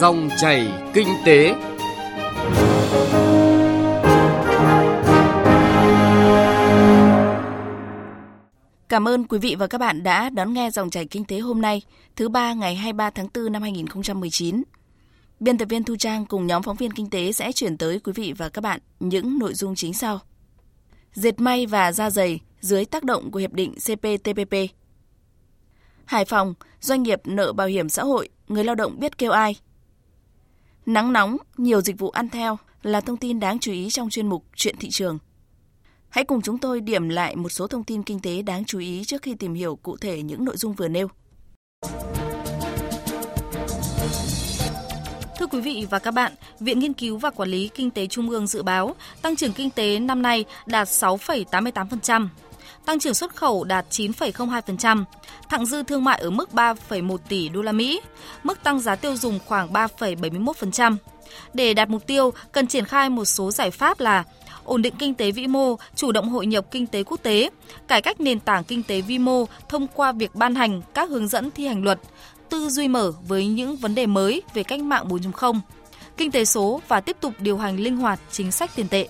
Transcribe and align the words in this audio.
Dòng 0.00 0.28
chảy 0.36 0.68
kinh 0.94 1.08
tế. 1.24 1.54
Cảm 8.88 9.08
ơn 9.08 9.24
quý 9.24 9.38
vị 9.38 9.56
và 9.58 9.66
các 9.66 9.78
bạn 9.78 10.02
đã 10.02 10.30
đón 10.30 10.52
nghe 10.52 10.70
dòng 10.70 10.90
chảy 10.90 11.06
kinh 11.06 11.24
tế 11.24 11.38
hôm 11.38 11.60
nay, 11.60 11.82
thứ 12.16 12.28
ba 12.28 12.54
ngày 12.54 12.74
23 12.74 13.10
tháng 13.10 13.28
4 13.34 13.52
năm 13.52 13.62
2019. 13.62 14.62
Biên 15.40 15.58
tập 15.58 15.66
viên 15.68 15.84
Thu 15.84 15.96
Trang 15.96 16.26
cùng 16.26 16.46
nhóm 16.46 16.62
phóng 16.62 16.76
viên 16.76 16.90
kinh 16.90 17.10
tế 17.10 17.32
sẽ 17.32 17.52
chuyển 17.52 17.76
tới 17.78 18.00
quý 18.00 18.12
vị 18.12 18.32
và 18.36 18.48
các 18.48 18.60
bạn 18.60 18.80
những 19.00 19.38
nội 19.38 19.54
dung 19.54 19.74
chính 19.74 19.94
sau. 19.94 20.20
Dệt 21.12 21.40
may 21.40 21.66
và 21.66 21.92
da 21.92 22.10
dày 22.10 22.40
dưới 22.60 22.84
tác 22.84 23.04
động 23.04 23.30
của 23.30 23.38
Hiệp 23.38 23.52
định 23.52 23.74
CPTPP. 23.74 24.54
Hải 26.04 26.24
Phòng, 26.24 26.54
doanh 26.80 27.02
nghiệp 27.02 27.20
nợ 27.24 27.52
bảo 27.52 27.66
hiểm 27.66 27.88
xã 27.88 28.02
hội, 28.04 28.28
người 28.48 28.64
lao 28.64 28.74
động 28.74 29.00
biết 29.00 29.18
kêu 29.18 29.30
ai. 29.30 29.56
Nắng 30.88 31.12
nóng, 31.12 31.36
nhiều 31.56 31.80
dịch 31.80 31.98
vụ 31.98 32.10
ăn 32.10 32.28
theo 32.28 32.58
là 32.82 33.00
thông 33.00 33.16
tin 33.16 33.40
đáng 33.40 33.58
chú 33.58 33.72
ý 33.72 33.90
trong 33.90 34.10
chuyên 34.10 34.28
mục 34.28 34.44
Chuyện 34.56 34.76
thị 34.80 34.90
trường. 34.90 35.18
Hãy 36.08 36.24
cùng 36.24 36.42
chúng 36.42 36.58
tôi 36.58 36.80
điểm 36.80 37.08
lại 37.08 37.36
một 37.36 37.48
số 37.48 37.66
thông 37.66 37.84
tin 37.84 38.02
kinh 38.02 38.20
tế 38.20 38.42
đáng 38.42 38.64
chú 38.64 38.78
ý 38.78 39.04
trước 39.04 39.22
khi 39.22 39.34
tìm 39.34 39.54
hiểu 39.54 39.76
cụ 39.76 39.96
thể 39.96 40.22
những 40.22 40.44
nội 40.44 40.56
dung 40.56 40.72
vừa 40.72 40.88
nêu. 40.88 41.08
Thưa 45.38 45.46
quý 45.50 45.60
vị 45.60 45.86
và 45.90 45.98
các 45.98 46.10
bạn, 46.10 46.32
Viện 46.60 46.78
Nghiên 46.78 46.92
cứu 46.92 47.18
và 47.18 47.30
Quản 47.30 47.48
lý 47.48 47.68
Kinh 47.74 47.90
tế 47.90 48.06
Trung 48.06 48.30
ương 48.30 48.46
dự 48.46 48.62
báo 48.62 48.94
tăng 49.22 49.36
trưởng 49.36 49.52
kinh 49.52 49.70
tế 49.70 49.98
năm 49.98 50.22
nay 50.22 50.44
đạt 50.66 50.88
6,88%, 50.88 52.28
tăng 52.88 52.98
trưởng 52.98 53.14
xuất 53.14 53.36
khẩu 53.36 53.64
đạt 53.64 53.86
9,02%, 53.90 55.04
thặng 55.48 55.66
dư 55.66 55.82
thương 55.82 56.04
mại 56.04 56.20
ở 56.20 56.30
mức 56.30 56.50
3,1 56.52 57.16
tỷ 57.28 57.48
đô 57.48 57.62
la 57.62 57.72
Mỹ, 57.72 58.00
mức 58.42 58.62
tăng 58.62 58.80
giá 58.80 58.96
tiêu 58.96 59.16
dùng 59.16 59.38
khoảng 59.46 59.72
3,71%. 59.72 60.96
Để 61.54 61.74
đạt 61.74 61.90
mục 61.90 62.06
tiêu, 62.06 62.32
cần 62.52 62.66
triển 62.66 62.84
khai 62.84 63.10
một 63.10 63.24
số 63.24 63.50
giải 63.50 63.70
pháp 63.70 64.00
là 64.00 64.24
ổn 64.64 64.82
định 64.82 64.94
kinh 64.98 65.14
tế 65.14 65.30
vĩ 65.30 65.46
mô, 65.46 65.76
chủ 65.94 66.12
động 66.12 66.28
hội 66.28 66.46
nhập 66.46 66.66
kinh 66.70 66.86
tế 66.86 67.02
quốc 67.02 67.22
tế, 67.22 67.50
cải 67.88 68.02
cách 68.02 68.20
nền 68.20 68.40
tảng 68.40 68.64
kinh 68.64 68.82
tế 68.82 69.00
vi 69.00 69.18
mô 69.18 69.44
thông 69.68 69.86
qua 69.86 70.12
việc 70.12 70.34
ban 70.34 70.54
hành 70.54 70.82
các 70.94 71.10
hướng 71.10 71.28
dẫn 71.28 71.50
thi 71.50 71.66
hành 71.66 71.84
luật, 71.84 72.00
tư 72.48 72.68
duy 72.68 72.88
mở 72.88 73.12
với 73.28 73.46
những 73.46 73.76
vấn 73.76 73.94
đề 73.94 74.06
mới 74.06 74.42
về 74.54 74.62
cách 74.62 74.80
mạng 74.80 75.08
4.0, 75.08 75.60
kinh 76.16 76.30
tế 76.30 76.44
số 76.44 76.80
và 76.88 77.00
tiếp 77.00 77.16
tục 77.20 77.32
điều 77.38 77.58
hành 77.58 77.80
linh 77.80 77.96
hoạt 77.96 78.20
chính 78.30 78.52
sách 78.52 78.70
tiền 78.76 78.88
tệ. 78.88 79.08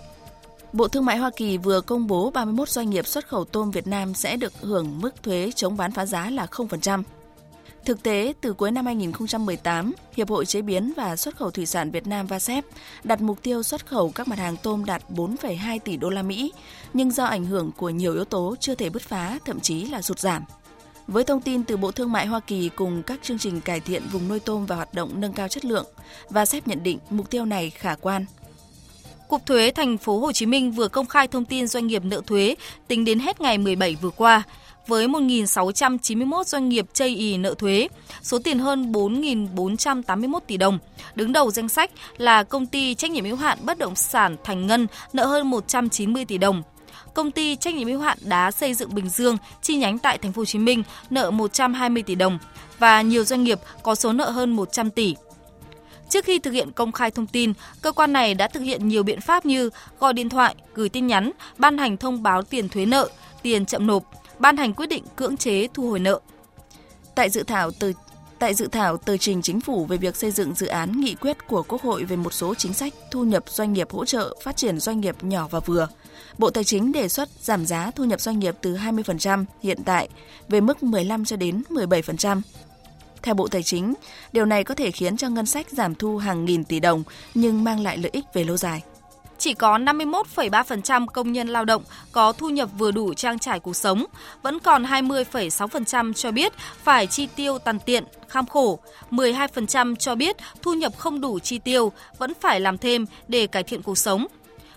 Bộ 0.72 0.88
Thương 0.88 1.04
mại 1.04 1.16
Hoa 1.16 1.30
Kỳ 1.36 1.58
vừa 1.58 1.80
công 1.80 2.06
bố 2.06 2.30
31 2.30 2.68
doanh 2.68 2.90
nghiệp 2.90 3.06
xuất 3.06 3.28
khẩu 3.28 3.44
tôm 3.44 3.70
Việt 3.70 3.86
Nam 3.86 4.14
sẽ 4.14 4.36
được 4.36 4.52
hưởng 4.60 5.00
mức 5.00 5.22
thuế 5.22 5.50
chống 5.54 5.76
bán 5.76 5.92
phá 5.92 6.06
giá 6.06 6.30
là 6.30 6.46
0%. 6.46 7.02
Thực 7.84 8.02
tế, 8.02 8.32
từ 8.40 8.52
cuối 8.52 8.70
năm 8.70 8.86
2018, 8.86 9.92
Hiệp 10.16 10.28
hội 10.28 10.46
Chế 10.46 10.62
biến 10.62 10.92
và 10.96 11.16
Xuất 11.16 11.36
khẩu 11.36 11.50
Thủy 11.50 11.66
sản 11.66 11.90
Việt 11.90 12.06
Nam 12.06 12.26
VASEP 12.26 12.64
đặt 13.04 13.20
mục 13.20 13.42
tiêu 13.42 13.62
xuất 13.62 13.86
khẩu 13.86 14.10
các 14.10 14.28
mặt 14.28 14.38
hàng 14.38 14.56
tôm 14.62 14.84
đạt 14.84 15.02
4,2 15.10 15.78
tỷ 15.84 15.96
đô 15.96 16.10
la 16.10 16.22
Mỹ, 16.22 16.52
nhưng 16.94 17.10
do 17.10 17.24
ảnh 17.24 17.46
hưởng 17.46 17.70
của 17.76 17.90
nhiều 17.90 18.14
yếu 18.14 18.24
tố 18.24 18.54
chưa 18.60 18.74
thể 18.74 18.90
bứt 18.90 19.02
phá, 19.02 19.38
thậm 19.44 19.60
chí 19.60 19.84
là 19.84 20.02
sụt 20.02 20.18
giảm. 20.18 20.42
Với 21.06 21.24
thông 21.24 21.40
tin 21.40 21.64
từ 21.64 21.76
Bộ 21.76 21.90
Thương 21.90 22.12
mại 22.12 22.26
Hoa 22.26 22.40
Kỳ 22.40 22.68
cùng 22.68 23.02
các 23.02 23.18
chương 23.22 23.38
trình 23.38 23.60
cải 23.60 23.80
thiện 23.80 24.02
vùng 24.12 24.28
nuôi 24.28 24.40
tôm 24.40 24.66
và 24.66 24.76
hoạt 24.76 24.94
động 24.94 25.20
nâng 25.20 25.32
cao 25.32 25.48
chất 25.48 25.64
lượng, 25.64 25.86
VASEP 26.30 26.68
nhận 26.68 26.82
định 26.82 26.98
mục 27.10 27.30
tiêu 27.30 27.44
này 27.44 27.70
khả 27.70 27.94
quan. 27.94 28.24
Cục 29.28 29.46
Thuế 29.46 29.70
thành 29.70 29.98
phố 29.98 30.18
Hồ 30.18 30.32
Chí 30.32 30.46
Minh 30.46 30.72
vừa 30.72 30.88
công 30.88 31.06
khai 31.06 31.28
thông 31.28 31.44
tin 31.44 31.66
doanh 31.66 31.86
nghiệp 31.86 32.04
nợ 32.04 32.20
thuế 32.26 32.54
tính 32.88 33.04
đến 33.04 33.18
hết 33.18 33.40
ngày 33.40 33.58
17 33.58 33.96
vừa 34.00 34.10
qua 34.10 34.42
với 34.86 35.08
1.691 35.08 36.44
doanh 36.44 36.68
nghiệp 36.68 36.86
chây 36.92 37.08
ý 37.08 37.36
nợ 37.36 37.54
thuế, 37.54 37.88
số 38.22 38.38
tiền 38.38 38.58
hơn 38.58 38.92
4.481 38.92 40.40
tỷ 40.46 40.56
đồng. 40.56 40.78
Đứng 41.14 41.32
đầu 41.32 41.50
danh 41.50 41.68
sách 41.68 41.90
là 42.16 42.42
công 42.42 42.66
ty 42.66 42.94
trách 42.94 43.10
nhiệm 43.10 43.24
hữu 43.24 43.36
hạn 43.36 43.58
bất 43.62 43.78
động 43.78 43.94
sản 43.94 44.36
Thành 44.44 44.66
Ngân 44.66 44.86
nợ 45.12 45.26
hơn 45.26 45.50
190 45.50 46.24
tỷ 46.24 46.38
đồng. 46.38 46.62
Công 47.14 47.30
ty 47.30 47.56
trách 47.56 47.74
nhiệm 47.74 47.88
hữu 47.88 48.00
hạn 48.00 48.18
đá 48.20 48.50
xây 48.50 48.74
dựng 48.74 48.94
Bình 48.94 49.08
Dương 49.08 49.36
chi 49.62 49.76
nhánh 49.76 49.98
tại 49.98 50.18
thành 50.18 50.32
phố 50.32 50.40
Hồ 50.40 50.44
Chí 50.44 50.58
Minh 50.58 50.82
nợ 51.10 51.30
120 51.30 52.02
tỷ 52.02 52.14
đồng 52.14 52.38
và 52.78 53.02
nhiều 53.02 53.24
doanh 53.24 53.44
nghiệp 53.44 53.58
có 53.82 53.94
số 53.94 54.12
nợ 54.12 54.30
hơn 54.30 54.52
100 54.52 54.90
tỷ. 54.90 55.14
Trước 56.08 56.24
khi 56.24 56.38
thực 56.38 56.50
hiện 56.50 56.72
công 56.72 56.92
khai 56.92 57.10
thông 57.10 57.26
tin, 57.26 57.52
cơ 57.82 57.92
quan 57.92 58.12
này 58.12 58.34
đã 58.34 58.48
thực 58.48 58.60
hiện 58.60 58.88
nhiều 58.88 59.02
biện 59.02 59.20
pháp 59.20 59.46
như 59.46 59.70
gọi 60.00 60.12
điện 60.12 60.28
thoại, 60.28 60.54
gửi 60.74 60.88
tin 60.88 61.06
nhắn, 61.06 61.30
ban 61.58 61.78
hành 61.78 61.96
thông 61.96 62.22
báo 62.22 62.42
tiền 62.42 62.68
thuế 62.68 62.86
nợ, 62.86 63.08
tiền 63.42 63.66
chậm 63.66 63.86
nộp, 63.86 64.04
ban 64.38 64.56
hành 64.56 64.74
quyết 64.74 64.86
định 64.86 65.04
cưỡng 65.16 65.36
chế 65.36 65.68
thu 65.74 65.90
hồi 65.90 65.98
nợ. 65.98 66.20
Tại 67.14 67.30
dự 67.30 67.42
thảo 67.42 67.70
từ 67.70 67.92
Tại 68.38 68.54
dự 68.54 68.68
thảo 68.72 68.96
tờ 68.96 69.16
trình 69.16 69.42
chính 69.42 69.60
phủ 69.60 69.84
về 69.84 69.96
việc 69.96 70.16
xây 70.16 70.30
dựng 70.30 70.54
dự 70.54 70.66
án 70.66 71.00
nghị 71.00 71.14
quyết 71.14 71.46
của 71.48 71.62
Quốc 71.62 71.82
hội 71.82 72.04
về 72.04 72.16
một 72.16 72.32
số 72.32 72.54
chính 72.54 72.72
sách 72.74 72.94
thu 73.10 73.24
nhập 73.24 73.44
doanh 73.46 73.72
nghiệp 73.72 73.90
hỗ 73.90 74.04
trợ 74.04 74.36
phát 74.42 74.56
triển 74.56 74.80
doanh 74.80 75.00
nghiệp 75.00 75.16
nhỏ 75.22 75.48
và 75.50 75.60
vừa, 75.60 75.88
Bộ 76.38 76.50
Tài 76.50 76.64
chính 76.64 76.92
đề 76.92 77.08
xuất 77.08 77.28
giảm 77.40 77.66
giá 77.66 77.90
thu 77.90 78.04
nhập 78.04 78.20
doanh 78.20 78.38
nghiệp 78.38 78.54
từ 78.60 78.76
20% 78.76 79.44
hiện 79.62 79.78
tại 79.84 80.08
về 80.48 80.60
mức 80.60 80.82
15 80.82 81.24
cho 81.24 81.36
đến 81.36 81.62
17%. 81.70 82.40
Theo 83.22 83.34
Bộ 83.34 83.48
Tài 83.48 83.62
chính, 83.62 83.94
điều 84.32 84.44
này 84.44 84.64
có 84.64 84.74
thể 84.74 84.90
khiến 84.90 85.16
cho 85.16 85.28
ngân 85.28 85.46
sách 85.46 85.66
giảm 85.70 85.94
thu 85.94 86.16
hàng 86.16 86.44
nghìn 86.44 86.64
tỷ 86.64 86.80
đồng 86.80 87.02
nhưng 87.34 87.64
mang 87.64 87.80
lại 87.80 87.98
lợi 87.98 88.10
ích 88.12 88.24
về 88.34 88.44
lâu 88.44 88.56
dài 88.56 88.82
chỉ 89.38 89.54
có 89.54 89.78
51,3% 89.78 91.06
công 91.06 91.32
nhân 91.32 91.48
lao 91.48 91.64
động 91.64 91.82
có 92.12 92.32
thu 92.32 92.48
nhập 92.48 92.68
vừa 92.78 92.90
đủ 92.90 93.14
trang 93.14 93.38
trải 93.38 93.60
cuộc 93.60 93.76
sống, 93.76 94.04
vẫn 94.42 94.58
còn 94.58 94.84
20,6% 94.84 96.12
cho 96.12 96.30
biết 96.30 96.52
phải 96.84 97.06
chi 97.06 97.28
tiêu 97.36 97.58
tàn 97.58 97.78
tiện, 97.78 98.04
kham 98.28 98.46
khổ, 98.46 98.78
12% 99.10 99.96
cho 99.96 100.14
biết 100.14 100.36
thu 100.62 100.74
nhập 100.74 100.92
không 100.96 101.20
đủ 101.20 101.38
chi 101.38 101.58
tiêu, 101.58 101.92
vẫn 102.18 102.32
phải 102.40 102.60
làm 102.60 102.78
thêm 102.78 103.06
để 103.28 103.46
cải 103.46 103.62
thiện 103.62 103.82
cuộc 103.82 103.98
sống. 103.98 104.26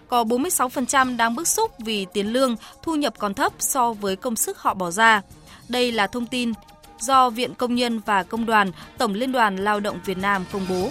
Có 0.08 0.24
46% 0.24 1.18
đang 1.18 1.36
bức 1.36 1.48
xúc 1.48 1.72
vì 1.80 2.06
tiền 2.14 2.28
lương, 2.28 2.56
thu 2.82 2.96
nhập 2.96 3.14
còn 3.20 3.34
thấp 3.34 3.54
so 3.60 3.94
với 3.94 4.16
công 4.16 4.36
sức 4.36 4.58
họ 4.58 4.74
bỏ 4.74 4.92
ra. 4.92 5.22
Đây 5.70 5.92
là 5.92 6.08
thông 6.08 6.26
tin 6.26 6.54
do 7.02 7.30
Viện 7.30 7.54
Công 7.56 7.76
nhân 7.76 8.00
và 8.06 8.24
Công 8.24 8.46
đoàn 8.46 8.72
Tổng 8.98 9.14
Liên 9.14 9.32
đoàn 9.32 9.56
Lao 9.56 9.80
động 9.80 10.00
Việt 10.06 10.18
Nam 10.18 10.46
công 10.52 10.66
bố. 10.70 10.90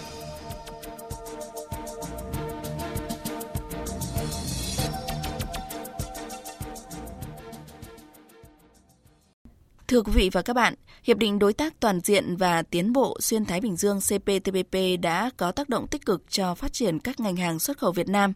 Thưa 9.89 10.03
quý 10.03 10.13
vị 10.15 10.31
và 10.33 10.43
các 10.43 10.53
bạn, 10.53 10.75
Hiệp 11.03 11.19
định 11.19 11.39
Đối 11.39 11.53
tác 11.53 11.81
Toàn 11.81 12.01
diện 12.01 12.37
và 12.37 12.63
Tiến 12.63 12.93
bộ 12.93 13.17
Xuyên 13.21 13.45
Thái 13.45 13.61
Bình 13.61 13.77
Dương 13.77 14.01
CPTPP 14.01 14.77
đã 15.03 15.31
có 15.37 15.53
tác 15.53 15.69
động 15.69 15.87
tích 15.87 16.07
cực 16.07 16.23
cho 16.29 16.55
phát 16.55 16.73
triển 16.73 16.99
các 16.99 17.21
ngành 17.21 17.37
hàng 17.37 17.59
xuất 17.59 17.79
khẩu 17.79 17.93
Việt 17.93 18.09
Nam. 18.09 18.33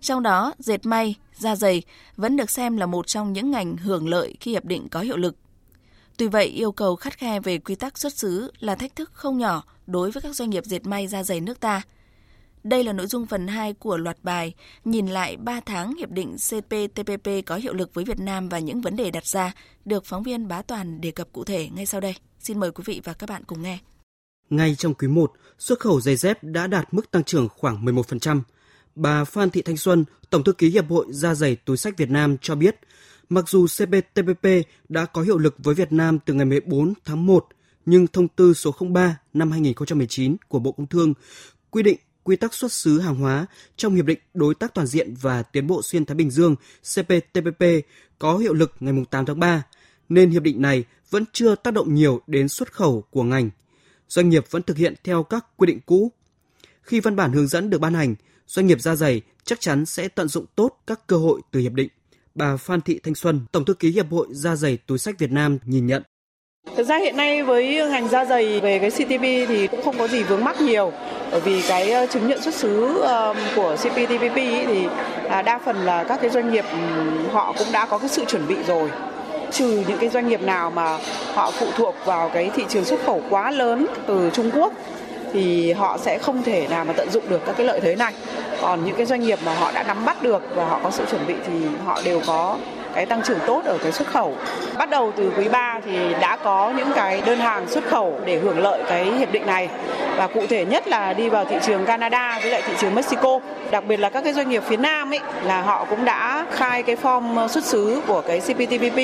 Trong 0.00 0.22
đó, 0.22 0.54
dệt 0.58 0.86
may, 0.86 1.14
da 1.34 1.56
dày 1.56 1.82
vẫn 2.16 2.36
được 2.36 2.50
xem 2.50 2.76
là 2.76 2.86
một 2.86 3.06
trong 3.06 3.32
những 3.32 3.50
ngành 3.50 3.76
hưởng 3.76 4.08
lợi 4.08 4.34
khi 4.40 4.50
hiệp 4.50 4.64
định 4.64 4.88
có 4.88 5.00
hiệu 5.00 5.16
lực. 5.16 5.36
Tuy 6.18 6.26
vậy, 6.26 6.46
yêu 6.46 6.72
cầu 6.72 6.96
khắt 6.96 7.18
khe 7.18 7.40
về 7.40 7.58
quy 7.58 7.74
tắc 7.74 7.98
xuất 7.98 8.12
xứ 8.12 8.52
là 8.58 8.74
thách 8.74 8.96
thức 8.96 9.10
không 9.12 9.38
nhỏ 9.38 9.62
đối 9.86 10.10
với 10.10 10.22
các 10.22 10.36
doanh 10.36 10.50
nghiệp 10.50 10.64
dệt 10.64 10.86
may 10.86 11.06
da 11.06 11.22
dày 11.22 11.40
nước 11.40 11.60
ta– 11.60 11.82
đây 12.64 12.84
là 12.84 12.92
nội 12.92 13.06
dung 13.06 13.26
phần 13.26 13.48
2 13.48 13.72
của 13.72 13.96
loạt 13.96 14.16
bài 14.22 14.54
nhìn 14.84 15.06
lại 15.06 15.36
3 15.36 15.60
tháng 15.60 15.96
hiệp 15.96 16.10
định 16.10 16.36
CPTPP 16.36 17.28
có 17.46 17.56
hiệu 17.56 17.74
lực 17.74 17.94
với 17.94 18.04
Việt 18.04 18.20
Nam 18.20 18.48
và 18.48 18.58
những 18.58 18.80
vấn 18.80 18.96
đề 18.96 19.10
đặt 19.10 19.26
ra 19.26 19.52
được 19.84 20.04
phóng 20.04 20.22
viên 20.22 20.48
Bá 20.48 20.62
Toàn 20.62 21.00
đề 21.00 21.10
cập 21.10 21.32
cụ 21.32 21.44
thể 21.44 21.68
ngay 21.68 21.86
sau 21.86 22.00
đây. 22.00 22.14
Xin 22.40 22.60
mời 22.60 22.70
quý 22.70 22.84
vị 22.86 23.00
và 23.04 23.12
các 23.12 23.28
bạn 23.28 23.44
cùng 23.44 23.62
nghe. 23.62 23.78
Ngay 24.50 24.74
trong 24.78 24.94
quý 24.94 25.08
1, 25.08 25.32
xuất 25.58 25.80
khẩu 25.80 26.00
giày 26.00 26.16
dép 26.16 26.38
đã 26.42 26.66
đạt 26.66 26.94
mức 26.94 27.10
tăng 27.10 27.24
trưởng 27.24 27.48
khoảng 27.48 27.84
11%. 27.84 28.40
Bà 28.94 29.24
Phan 29.24 29.50
Thị 29.50 29.62
Thanh 29.62 29.76
Xuân, 29.76 30.04
Tổng 30.30 30.44
thư 30.44 30.52
ký 30.52 30.70
Hiệp 30.70 30.90
hội 30.90 31.06
Da 31.10 31.34
giày 31.34 31.56
túi 31.56 31.76
sách 31.76 31.96
Việt 31.96 32.10
Nam 32.10 32.36
cho 32.42 32.54
biết, 32.54 32.76
mặc 33.28 33.48
dù 33.48 33.66
CPTPP 33.66 34.46
đã 34.88 35.04
có 35.04 35.22
hiệu 35.22 35.38
lực 35.38 35.54
với 35.58 35.74
Việt 35.74 35.92
Nam 35.92 36.18
từ 36.18 36.34
ngày 36.34 36.44
14 36.44 36.94
tháng 37.04 37.26
1, 37.26 37.46
nhưng 37.86 38.06
thông 38.06 38.28
tư 38.28 38.54
số 38.54 38.74
03 38.90 39.18
năm 39.34 39.50
2019 39.50 40.36
của 40.48 40.58
Bộ 40.58 40.72
Công 40.72 40.86
Thương 40.86 41.14
quy 41.70 41.82
định 41.82 41.98
quy 42.24 42.36
tắc 42.36 42.54
xuất 42.54 42.72
xứ 42.72 43.00
hàng 43.00 43.14
hóa 43.14 43.46
trong 43.76 43.94
Hiệp 43.94 44.04
định 44.04 44.18
Đối 44.34 44.54
tác 44.54 44.74
Toàn 44.74 44.86
diện 44.86 45.14
và 45.20 45.42
Tiến 45.42 45.66
bộ 45.66 45.82
Xuyên 45.82 46.04
Thái 46.04 46.14
Bình 46.14 46.30
Dương 46.30 46.56
CPTPP 46.94 47.64
có 48.18 48.36
hiệu 48.36 48.54
lực 48.54 48.72
ngày 48.80 48.94
8 49.10 49.26
tháng 49.26 49.40
3, 49.40 49.62
nên 50.08 50.30
hiệp 50.30 50.42
định 50.42 50.62
này 50.62 50.84
vẫn 51.10 51.24
chưa 51.32 51.54
tác 51.54 51.74
động 51.74 51.94
nhiều 51.94 52.20
đến 52.26 52.48
xuất 52.48 52.72
khẩu 52.72 53.04
của 53.10 53.22
ngành. 53.22 53.50
Doanh 54.08 54.28
nghiệp 54.28 54.44
vẫn 54.50 54.62
thực 54.62 54.76
hiện 54.76 54.94
theo 55.04 55.22
các 55.22 55.46
quy 55.56 55.66
định 55.66 55.80
cũ. 55.86 56.12
Khi 56.82 57.00
văn 57.00 57.16
bản 57.16 57.32
hướng 57.32 57.48
dẫn 57.48 57.70
được 57.70 57.78
ban 57.78 57.94
hành, 57.94 58.14
doanh 58.46 58.66
nghiệp 58.66 58.80
da 58.80 58.96
dày 58.96 59.22
chắc 59.44 59.60
chắn 59.60 59.86
sẽ 59.86 60.08
tận 60.08 60.28
dụng 60.28 60.44
tốt 60.54 60.82
các 60.86 61.06
cơ 61.06 61.16
hội 61.16 61.40
từ 61.50 61.60
hiệp 61.60 61.72
định. 61.72 61.88
Bà 62.38 62.56
Phan 62.56 62.80
Thị 62.80 63.00
Thanh 63.04 63.14
Xuân, 63.14 63.40
Tổng 63.52 63.64
thư 63.64 63.74
ký 63.74 63.90
Hiệp 63.90 64.10
hội 64.10 64.26
Da 64.30 64.56
dày 64.56 64.78
túi 64.86 64.98
sách 64.98 65.18
Việt 65.18 65.30
Nam 65.30 65.58
nhìn 65.64 65.86
nhận. 65.86 66.02
Thực 66.76 66.86
ra 66.86 66.98
hiện 66.98 67.16
nay 67.16 67.42
với 67.42 67.88
ngành 67.90 68.08
da 68.08 68.24
dày 68.24 68.60
về 68.60 68.78
cái 68.78 68.90
CTP 68.90 69.48
thì 69.48 69.66
cũng 69.66 69.82
không 69.82 69.98
có 69.98 70.08
gì 70.08 70.22
vướng 70.22 70.44
mắc 70.44 70.60
nhiều 70.60 70.92
bởi 71.30 71.40
vì 71.40 71.62
cái 71.68 71.90
ờ, 71.90 72.06
chứng 72.06 72.28
nhận 72.28 72.42
xuất 72.42 72.54
xứ 72.54 72.98
ờ, 72.98 73.34
của 73.56 73.76
CPTPP 73.76 74.36
thì 74.36 74.86
à, 75.28 75.42
đa 75.42 75.58
phần 75.58 75.76
là 75.76 76.04
các 76.04 76.18
cái 76.20 76.30
doanh 76.30 76.52
nghiệp 76.52 76.64
họ 77.32 77.54
cũng 77.58 77.66
đã 77.72 77.86
có 77.86 77.98
cái 77.98 78.08
sự 78.08 78.24
chuẩn 78.24 78.46
bị 78.48 78.56
rồi 78.66 78.90
trừ 79.52 79.84
những 79.88 79.98
cái 79.98 80.08
doanh 80.08 80.28
nghiệp 80.28 80.42
nào 80.42 80.70
mà 80.70 80.98
họ 81.34 81.50
phụ 81.50 81.66
thuộc 81.76 81.94
vào 82.04 82.30
cái 82.34 82.50
thị 82.54 82.62
trường 82.68 82.84
xuất 82.84 83.00
khẩu 83.06 83.22
quá 83.30 83.50
lớn 83.50 83.86
từ 84.06 84.30
Trung 84.32 84.50
Quốc 84.54 84.72
thì 85.32 85.72
họ 85.72 85.98
sẽ 85.98 86.18
không 86.18 86.42
thể 86.42 86.68
nào 86.68 86.84
mà 86.84 86.92
tận 86.92 87.10
dụng 87.10 87.28
được 87.28 87.40
các 87.46 87.56
cái 87.56 87.66
lợi 87.66 87.80
thế 87.80 87.96
này. 87.96 88.14
Còn 88.60 88.84
những 88.84 88.96
cái 88.96 89.06
doanh 89.06 89.20
nghiệp 89.20 89.38
mà 89.46 89.54
họ 89.54 89.72
đã 89.74 89.82
nắm 89.82 90.04
bắt 90.04 90.22
được 90.22 90.42
và 90.54 90.64
họ 90.64 90.80
có 90.82 90.90
sự 90.90 91.04
chuẩn 91.10 91.26
bị 91.26 91.34
thì 91.46 91.52
họ 91.84 92.00
đều 92.04 92.20
có 92.26 92.56
cái 92.94 93.06
tăng 93.06 93.22
trưởng 93.22 93.38
tốt 93.46 93.62
ở 93.64 93.78
cái 93.82 93.92
xuất 93.92 94.08
khẩu. 94.08 94.34
Bắt 94.78 94.90
đầu 94.90 95.12
từ 95.16 95.32
quý 95.36 95.48
3 95.48 95.80
thì 95.84 96.14
đã 96.20 96.36
có 96.36 96.72
những 96.76 96.88
cái 96.94 97.22
đơn 97.26 97.38
hàng 97.38 97.68
xuất 97.68 97.84
khẩu 97.88 98.20
để 98.24 98.38
hưởng 98.38 98.58
lợi 98.58 98.82
cái 98.88 99.04
hiệp 99.04 99.32
định 99.32 99.46
này 99.46 99.68
và 100.16 100.26
cụ 100.26 100.42
thể 100.48 100.64
nhất 100.64 100.88
là 100.88 101.12
đi 101.12 101.28
vào 101.28 101.44
thị 101.44 101.56
trường 101.62 101.84
Canada 101.84 102.38
với 102.42 102.50
lại 102.50 102.62
thị 102.66 102.72
trường 102.78 102.94
Mexico. 102.94 103.40
Đặc 103.70 103.84
biệt 103.88 103.96
là 103.96 104.10
các 104.10 104.24
cái 104.24 104.32
doanh 104.32 104.48
nghiệp 104.48 104.62
phía 104.66 104.76
Nam 104.76 105.12
ấy, 105.12 105.20
là 105.44 105.62
họ 105.62 105.86
cũng 105.90 106.04
đã 106.04 106.46
khai 106.52 106.82
cái 106.82 106.96
form 107.02 107.36
ờ, 107.36 107.48
xuất 107.48 107.64
xứ 107.64 108.00
của 108.06 108.22
cái 108.26 108.40
CPTPP 108.40 108.98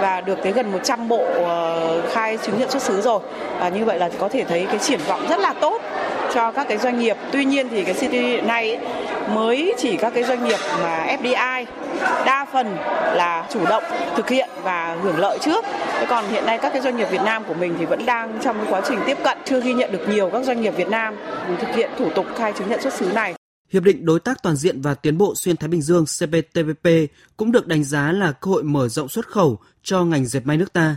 và 0.00 0.20
được 0.20 0.38
tới 0.42 0.52
gần 0.52 0.72
100 0.72 1.08
bộ 1.08 1.24
ờ, 1.46 2.02
khai 2.10 2.38
chứng 2.42 2.58
nhận 2.58 2.70
xuất 2.70 2.82
xứ 2.82 3.00
rồi. 3.00 3.20
Và 3.60 3.68
như 3.68 3.84
vậy 3.84 3.98
là 3.98 4.10
có 4.18 4.28
thể 4.28 4.44
thấy 4.44 4.66
cái 4.66 4.78
triển 4.78 5.00
vọng 5.08 5.26
rất 5.28 5.40
là 5.40 5.54
tốt 5.60 5.82
cho 6.34 6.52
các 6.52 6.66
cái 6.68 6.78
doanh 6.78 6.98
nghiệp. 6.98 7.16
Tuy 7.32 7.44
nhiên 7.44 7.68
thì 7.68 7.84
cái 7.84 7.94
CPTPP 7.94 8.12
hiện 8.12 8.46
nay 8.46 8.76
ấy, 8.76 8.84
mới 9.34 9.74
chỉ 9.78 9.96
các 9.96 10.12
cái 10.14 10.24
doanh 10.24 10.44
nghiệp 10.44 10.58
mà 10.82 11.16
FDI 11.22 11.64
đa 12.26 12.46
phần 12.52 12.66
là 13.14 13.46
chủ 13.52 13.66
động 13.66 13.84
thực 14.16 14.28
hiện 14.28 14.48
và 14.62 14.98
hưởng 15.02 15.18
lợi 15.18 15.38
trước. 15.40 15.64
Thế 15.92 16.06
còn 16.08 16.28
hiện 16.28 16.46
nay 16.46 16.58
các 16.62 16.72
cái 16.72 16.82
doanh 16.82 16.96
nghiệp 16.96 17.08
Việt 17.10 17.22
Nam 17.24 17.44
của 17.48 17.54
mình 17.54 17.74
thì 17.78 17.84
vẫn 17.84 18.06
đang 18.06 18.38
trong 18.42 18.66
quá 18.68 18.82
trình 18.88 18.98
tiếp 19.06 19.16
cận, 19.24 19.38
chưa 19.44 19.60
ghi 19.60 19.74
nhận 19.74 19.92
được 19.92 20.08
nhiều 20.08 20.30
các 20.32 20.44
doanh 20.44 20.60
nghiệp 20.60 20.74
Việt 20.76 20.88
Nam 20.88 21.16
thực 21.60 21.74
hiện 21.74 21.90
thủ 21.98 22.10
tục 22.14 22.26
khai 22.36 22.52
chứng 22.58 22.68
nhận 22.68 22.82
xuất 22.82 22.94
xứ 22.94 23.10
này. 23.14 23.34
Hiệp 23.72 23.82
định 23.82 24.04
Đối 24.04 24.20
tác 24.20 24.42
Toàn 24.42 24.56
diện 24.56 24.80
và 24.80 24.94
Tiến 24.94 25.18
bộ 25.18 25.34
Xuyên 25.34 25.56
Thái 25.56 25.68
Bình 25.68 25.82
Dương 25.82 26.04
CPTPP 26.04 26.88
cũng 27.36 27.52
được 27.52 27.66
đánh 27.66 27.84
giá 27.84 28.12
là 28.12 28.32
cơ 28.32 28.50
hội 28.50 28.62
mở 28.62 28.88
rộng 28.88 29.08
xuất 29.08 29.28
khẩu 29.28 29.58
cho 29.82 30.04
ngành 30.04 30.26
dệt 30.26 30.40
may 30.44 30.56
nước 30.56 30.72
ta. 30.72 30.96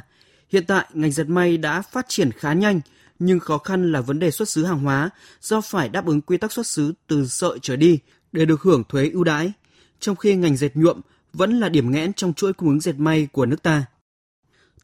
Hiện 0.51 0.65
tại, 0.67 0.85
ngành 0.93 1.11
dệt 1.11 1.23
may 1.27 1.57
đã 1.57 1.81
phát 1.81 2.05
triển 2.09 2.31
khá 2.31 2.53
nhanh, 2.53 2.81
nhưng 3.19 3.39
khó 3.39 3.57
khăn 3.57 3.91
là 3.91 4.01
vấn 4.01 4.19
đề 4.19 4.31
xuất 4.31 4.49
xứ 4.49 4.65
hàng 4.65 4.79
hóa 4.79 5.09
do 5.41 5.61
phải 5.61 5.89
đáp 5.89 6.05
ứng 6.05 6.21
quy 6.21 6.37
tắc 6.37 6.51
xuất 6.51 6.67
xứ 6.67 6.93
từ 7.07 7.27
sợi 7.27 7.59
trở 7.61 7.75
đi 7.75 7.99
để 8.31 8.45
được 8.45 8.61
hưởng 8.61 8.83
thuế 8.83 9.09
ưu 9.09 9.23
đãi, 9.23 9.51
trong 9.99 10.15
khi 10.15 10.35
ngành 10.35 10.57
dệt 10.57 10.75
nhuộm 10.75 11.01
vẫn 11.33 11.59
là 11.59 11.69
điểm 11.69 11.91
nghẽn 11.91 12.13
trong 12.13 12.33
chuỗi 12.33 12.53
cung 12.53 12.69
ứng 12.69 12.79
dệt 12.79 12.95
may 12.97 13.27
của 13.31 13.45
nước 13.45 13.63
ta. 13.63 13.85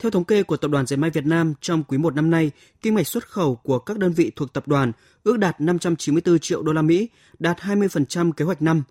Theo 0.02 0.12
thống 0.12 0.24
kê 0.24 0.44
của 0.44 0.58
Tập 0.58 0.72
đoàn 0.72 0.86
Dệt 0.86 0.96
may 0.96 1.10
Việt 1.10 1.26
Nam, 1.26 1.54
trong 1.62 1.84
quý 1.84 1.98
1 1.98 2.16
năm 2.16 2.30
nay, 2.30 2.52
kinh 2.82 2.94
mạch 2.94 3.08
xuất 3.08 3.28
khẩu 3.28 3.56
của 3.56 3.80
các 3.80 3.98
đơn 3.98 4.14
vị 4.14 4.32
thuộc 4.36 4.54
tập 4.54 4.68
đoàn 4.68 4.92
ước 5.24 5.38
đạt 5.38 5.62
594 5.62 6.40
triệu 6.40 6.64
đô 6.64 6.74
la 6.74 6.82
Mỹ, 6.82 7.10
đạt 7.40 7.60
20% 7.60 8.32
kế 8.32 8.46
hoạch 8.46 8.62
năm. 8.62 8.84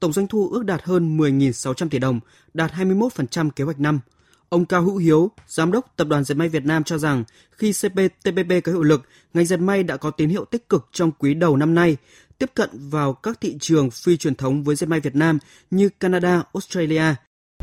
Tổng 0.00 0.12
doanh 0.12 0.26
thu 0.26 0.48
ước 0.48 0.64
đạt 0.64 0.82
hơn 0.82 1.18
10.600 1.18 1.88
tỷ 1.88 1.98
đồng, 1.98 2.20
đạt 2.54 2.72
21% 2.72 3.50
kế 3.50 3.64
hoạch 3.64 3.80
năm. 3.80 4.00
Ông 4.48 4.64
Cao 4.64 4.82
Hữu 4.82 4.96
Hiếu, 4.96 5.30
Giám 5.46 5.72
đốc 5.72 5.92
Tập 5.96 6.06
đoàn 6.08 6.24
Dệt 6.24 6.34
may 6.34 6.48
Việt 6.48 6.64
Nam 6.64 6.84
cho 6.84 6.98
rằng 6.98 7.24
khi 7.50 7.72
CPTPP 7.72 8.64
có 8.64 8.72
hiệu 8.72 8.82
lực, 8.82 9.02
ngành 9.34 9.44
dệt 9.44 9.56
may 9.56 9.82
đã 9.82 9.96
có 9.96 10.10
tín 10.10 10.28
hiệu 10.28 10.44
tích 10.44 10.68
cực 10.68 10.88
trong 10.92 11.12
quý 11.12 11.34
đầu 11.34 11.56
năm 11.56 11.74
nay, 11.74 11.96
tiếp 12.38 12.50
cận 12.54 12.70
vào 12.72 13.12
các 13.12 13.40
thị 13.40 13.56
trường 13.60 13.90
phi 13.90 14.16
truyền 14.16 14.34
thống 14.34 14.64
với 14.64 14.76
dệt 14.76 14.86
may 14.86 15.00
Việt 15.00 15.16
Nam 15.16 15.38
như 15.70 15.88
Canada, 16.00 16.42
Australia. 16.54 17.14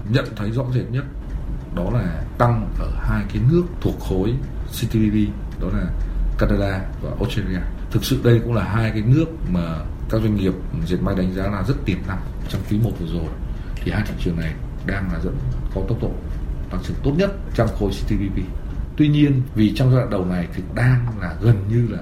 Nhận 0.09 0.25
thấy 0.35 0.51
rõ 0.51 0.65
rệt 0.73 0.91
nhất 0.91 1.03
đó 1.75 1.91
là 1.93 2.25
tăng 2.37 2.73
ở 2.79 2.91
hai 2.99 3.25
cái 3.33 3.43
nước 3.51 3.63
thuộc 3.81 3.99
khối 3.99 4.33
CTPP 4.67 5.15
đó 5.61 5.67
là 5.73 5.93
Canada 6.39 6.85
và 7.01 7.09
Australia. 7.19 7.59
Thực 7.91 8.05
sự 8.05 8.19
đây 8.23 8.41
cũng 8.43 8.53
là 8.53 8.63
hai 8.63 8.91
cái 8.91 9.01
nước 9.01 9.25
mà 9.49 9.85
các 10.09 10.21
doanh 10.21 10.35
nghiệp 10.35 10.53
dệt 10.87 10.97
may 11.01 11.15
đánh 11.15 11.33
giá 11.33 11.43
là 11.43 11.63
rất 11.67 11.75
tiềm 11.85 11.97
năng 12.07 12.21
trong 12.49 12.61
quý 12.69 12.77
1 12.83 12.91
vừa 12.99 13.07
rồi. 13.07 13.29
Thì 13.75 13.91
hai 13.91 14.03
thị 14.07 14.13
trường 14.23 14.37
này 14.37 14.53
đang 14.85 15.13
là 15.13 15.19
dẫn 15.23 15.37
có 15.75 15.81
tốc 15.89 15.97
độ 16.01 16.11
tăng 16.73 16.83
trưởng 16.83 16.97
tốt 17.03 17.13
nhất 17.17 17.31
trong 17.55 17.67
khối 17.79 17.91
CTPP. 17.91 18.37
Tuy 18.97 19.07
nhiên 19.07 19.41
vì 19.55 19.73
trong 19.75 19.91
giai 19.91 19.99
đoạn 19.99 20.09
đầu 20.09 20.25
này 20.25 20.47
thì 20.53 20.63
đang 20.75 21.05
là 21.21 21.35
gần 21.41 21.55
như 21.69 21.87
là 21.89 21.99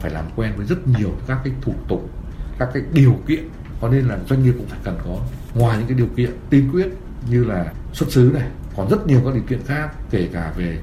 phải 0.00 0.10
làm 0.10 0.24
quen 0.36 0.52
với 0.56 0.66
rất 0.66 0.88
nhiều 0.88 1.10
các 1.26 1.38
cái 1.44 1.52
thủ 1.62 1.74
tục, 1.88 2.10
các 2.58 2.68
cái 2.74 2.82
điều 2.92 3.16
kiện 3.26 3.48
cho 3.84 3.90
nên 3.90 4.04
là 4.08 4.18
doanh 4.28 4.42
nghiệp 4.42 4.54
cũng 4.58 4.66
phải 4.66 4.78
cần 4.84 4.98
có 5.04 5.18
ngoài 5.54 5.78
những 5.78 5.86
cái 5.86 5.96
điều 5.96 6.08
kiện 6.16 6.30
tiên 6.50 6.70
quyết 6.72 6.86
như 7.30 7.44
là 7.44 7.72
xuất 7.92 8.12
xứ 8.12 8.30
này 8.34 8.48
còn 8.76 8.88
rất 8.90 9.06
nhiều 9.06 9.20
các 9.24 9.34
điều 9.34 9.42
kiện 9.42 9.60
khác 9.66 9.90
kể 10.10 10.28
cả 10.32 10.52
về 10.56 10.78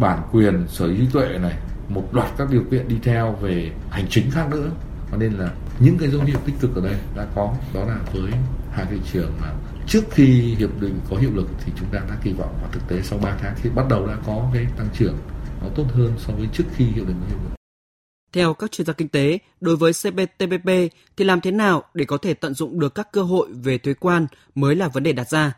bản 0.00 0.22
quyền 0.32 0.68
sở 0.68 0.86
hữu 0.86 1.06
tuệ 1.12 1.38
này 1.38 1.58
một 1.88 2.08
loạt 2.12 2.30
các 2.38 2.50
điều 2.50 2.62
kiện 2.70 2.88
đi 2.88 2.98
theo 3.02 3.32
về 3.32 3.70
hành 3.90 4.06
chính 4.10 4.30
khác 4.30 4.50
nữa 4.50 4.70
cho 5.10 5.16
nên 5.16 5.32
là 5.32 5.50
những 5.80 5.98
cái 5.98 6.08
dấu 6.10 6.20
hiệu 6.20 6.38
tích 6.46 6.54
cực 6.60 6.76
ở 6.76 6.82
đây 6.82 6.96
đã 7.16 7.26
có 7.34 7.54
đó 7.74 7.84
là 7.84 7.98
với 8.12 8.32
hai 8.72 8.86
thị 8.90 8.96
trường 9.12 9.32
mà 9.40 9.48
trước 9.90 10.02
khi 10.10 10.54
hiệp 10.58 10.80
định 10.80 11.00
có 11.10 11.16
hiệu 11.16 11.30
lực 11.34 11.48
thì 11.64 11.72
chúng 11.78 11.88
ta 11.92 11.98
đã 11.98 12.16
kỳ 12.24 12.32
vọng 12.32 12.58
và 12.62 12.68
thực 12.72 12.80
tế 12.88 13.02
sau 13.02 13.18
3 13.18 13.36
tháng 13.40 13.54
thì 13.62 13.70
bắt 13.70 13.86
đầu 13.90 14.06
đã 14.06 14.16
có 14.26 14.50
cái 14.54 14.66
tăng 14.76 14.88
trưởng 14.98 15.18
nó 15.62 15.68
tốt 15.74 15.84
hơn 15.94 16.12
so 16.18 16.32
với 16.32 16.48
trước 16.52 16.64
khi 16.76 16.84
hiệp 16.84 17.06
định 17.08 17.16
có 17.20 17.26
hiệu 17.28 17.38
lực. 17.44 17.54
Theo 18.32 18.54
các 18.54 18.72
chuyên 18.72 18.86
gia 18.86 18.92
kinh 18.92 19.08
tế, 19.08 19.38
đối 19.60 19.76
với 19.76 19.92
CPTPP 19.92 20.68
thì 21.16 21.24
làm 21.24 21.40
thế 21.40 21.50
nào 21.50 21.82
để 21.94 22.04
có 22.04 22.16
thể 22.16 22.34
tận 22.34 22.54
dụng 22.54 22.80
được 22.80 22.94
các 22.94 23.12
cơ 23.12 23.22
hội 23.22 23.48
về 23.52 23.78
thuế 23.78 23.94
quan 23.94 24.26
mới 24.54 24.76
là 24.76 24.88
vấn 24.88 25.02
đề 25.02 25.12
đặt 25.12 25.28
ra. 25.28 25.52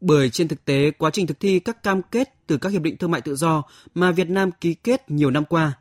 Bởi 0.00 0.30
trên 0.30 0.48
thực 0.48 0.64
tế, 0.64 0.90
quá 0.90 1.10
trình 1.10 1.26
thực 1.26 1.40
thi 1.40 1.60
các 1.60 1.82
cam 1.82 2.02
kết 2.02 2.34
từ 2.46 2.58
các 2.58 2.72
hiệp 2.72 2.82
định 2.82 2.96
thương 2.96 3.10
mại 3.10 3.20
tự 3.20 3.36
do 3.36 3.62
mà 3.94 4.10
Việt 4.10 4.30
Nam 4.30 4.50
ký 4.60 4.74
kết 4.74 5.10
nhiều 5.10 5.30
năm 5.30 5.44
qua, 5.44 5.72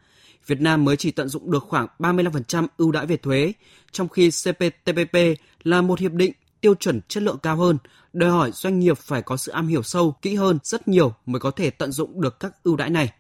Việt 0.48 0.62
Nam 0.62 0.86
mới 0.86 0.98
chỉ 0.98 1.12
tận 1.12 1.30
dụng 1.30 1.52
được 1.52 1.64
khoảng 1.64 1.88
35% 2.00 2.68
ưu 2.78 2.92
đãi 2.92 3.06
về 3.06 3.18
thuế, 3.18 3.54
trong 3.92 4.10
khi 4.10 4.30
CPTPP 4.30 5.18
là 5.64 5.82
một 5.82 6.00
hiệp 6.00 6.12
định 6.12 6.32
tiêu 6.62 6.76
chuẩn 6.76 7.02
chất 7.08 7.24
lượng 7.24 7.38
cao 7.44 7.56
hơn, 7.56 7.78
đòi 8.14 8.30
hỏi 8.30 8.52
doanh 8.52 8.80
nghiệp 8.80 8.98
phải 8.98 9.22
có 9.22 9.38
sự 9.38 9.52
am 9.52 9.68
hiểu 9.68 9.84
sâu, 9.84 10.16
kỹ 10.22 10.36
hơn 10.36 10.60
rất 10.64 10.88
nhiều 10.88 11.14
mới 11.26 11.40
có 11.40 11.52
thể 11.52 11.70
tận 11.70 11.92
dụng 11.92 12.22
được 12.22 12.40
các 12.40 12.64
ưu 12.64 12.76
đãi 12.76 12.90
này. 12.90 13.14